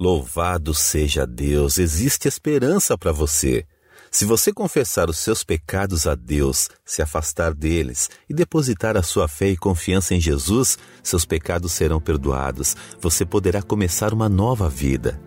Louvado 0.00 0.74
seja 0.74 1.26
Deus, 1.26 1.78
existe 1.78 2.26
esperança 2.26 2.96
para 2.96 3.12
você. 3.12 3.66
Se 4.14 4.26
você 4.26 4.52
confessar 4.52 5.08
os 5.08 5.18
seus 5.18 5.42
pecados 5.42 6.06
a 6.06 6.14
Deus, 6.14 6.68
se 6.84 7.00
afastar 7.00 7.54
deles 7.54 8.10
e 8.28 8.34
depositar 8.34 8.94
a 8.94 9.02
sua 9.02 9.26
fé 9.26 9.48
e 9.48 9.56
confiança 9.56 10.14
em 10.14 10.20
Jesus, 10.20 10.76
seus 11.02 11.24
pecados 11.24 11.72
serão 11.72 11.98
perdoados. 11.98 12.76
Você 13.00 13.24
poderá 13.24 13.62
começar 13.62 14.12
uma 14.12 14.28
nova 14.28 14.68
vida. 14.68 15.18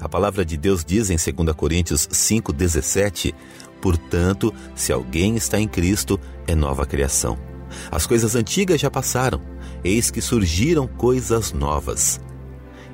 A 0.00 0.08
palavra 0.08 0.44
de 0.44 0.56
Deus 0.56 0.84
diz 0.84 1.08
em 1.08 1.16
2 1.16 1.54
Coríntios 1.54 2.08
5,17: 2.08 3.32
Portanto, 3.80 4.52
se 4.74 4.92
alguém 4.92 5.36
está 5.36 5.60
em 5.60 5.68
Cristo, 5.68 6.18
é 6.44 6.56
nova 6.56 6.84
criação. 6.84 7.38
As 7.92 8.08
coisas 8.08 8.34
antigas 8.34 8.80
já 8.80 8.90
passaram, 8.90 9.40
eis 9.84 10.10
que 10.10 10.20
surgiram 10.20 10.88
coisas 10.88 11.52
novas. 11.52 12.20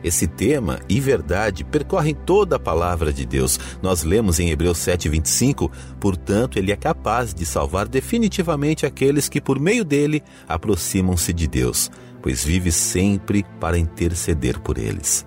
Esse 0.08 0.26
tema 0.26 0.80
e 0.88 1.00
verdade 1.00 1.62
percorrem 1.64 2.14
toda 2.14 2.56
a 2.56 2.58
palavra 2.58 3.12
de 3.12 3.26
Deus. 3.26 3.60
Nós 3.82 4.04
lemos 4.04 4.40
em 4.40 4.48
Hebreus 4.48 4.78
7,25: 4.78 5.70
portanto, 6.00 6.58
ele 6.58 6.72
é 6.72 6.76
capaz 6.76 7.34
de 7.34 7.44
salvar 7.44 7.86
definitivamente 7.86 8.86
aqueles 8.86 9.28
que, 9.28 9.38
por 9.38 9.60
meio 9.60 9.84
dele, 9.84 10.22
aproximam-se 10.48 11.30
de 11.34 11.46
Deus, 11.46 11.90
pois 12.22 12.42
vive 12.42 12.72
sempre 12.72 13.44
para 13.60 13.78
interceder 13.78 14.58
por 14.60 14.78
eles. 14.78 15.26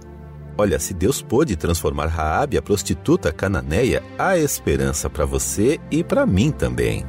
Olha, 0.58 0.80
se 0.80 0.96
Deus 0.96 1.22
pôde 1.22 1.56
transformar 1.56 2.08
Raabe, 2.08 2.58
a 2.58 2.62
prostituta 2.62 3.32
cananeia, 3.32 4.02
há 4.18 4.36
esperança 4.36 5.12
para 5.12 5.26
você 5.26 5.80
e 5.92 6.04
para 6.04 6.26
mim 6.26 6.50
também. 6.50 7.06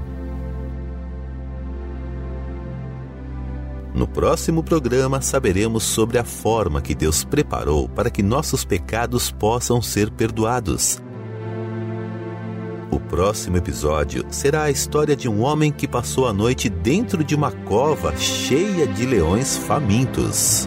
No 3.94 4.06
próximo 4.06 4.62
programa 4.62 5.20
saberemos 5.20 5.82
sobre 5.82 6.18
a 6.18 6.24
forma 6.24 6.80
que 6.80 6.94
Deus 6.94 7.24
preparou 7.24 7.88
para 7.88 8.10
que 8.10 8.22
nossos 8.22 8.64
pecados 8.64 9.30
possam 9.30 9.82
ser 9.82 10.10
perdoados. 10.10 11.02
O 12.90 12.98
próximo 12.98 13.58
episódio 13.58 14.24
será 14.30 14.64
a 14.64 14.70
história 14.70 15.14
de 15.14 15.28
um 15.28 15.42
homem 15.42 15.70
que 15.70 15.86
passou 15.86 16.26
a 16.26 16.32
noite 16.32 16.70
dentro 16.70 17.22
de 17.22 17.34
uma 17.34 17.50
cova 17.50 18.16
cheia 18.16 18.86
de 18.86 19.04
leões 19.04 19.56
famintos. 19.58 20.66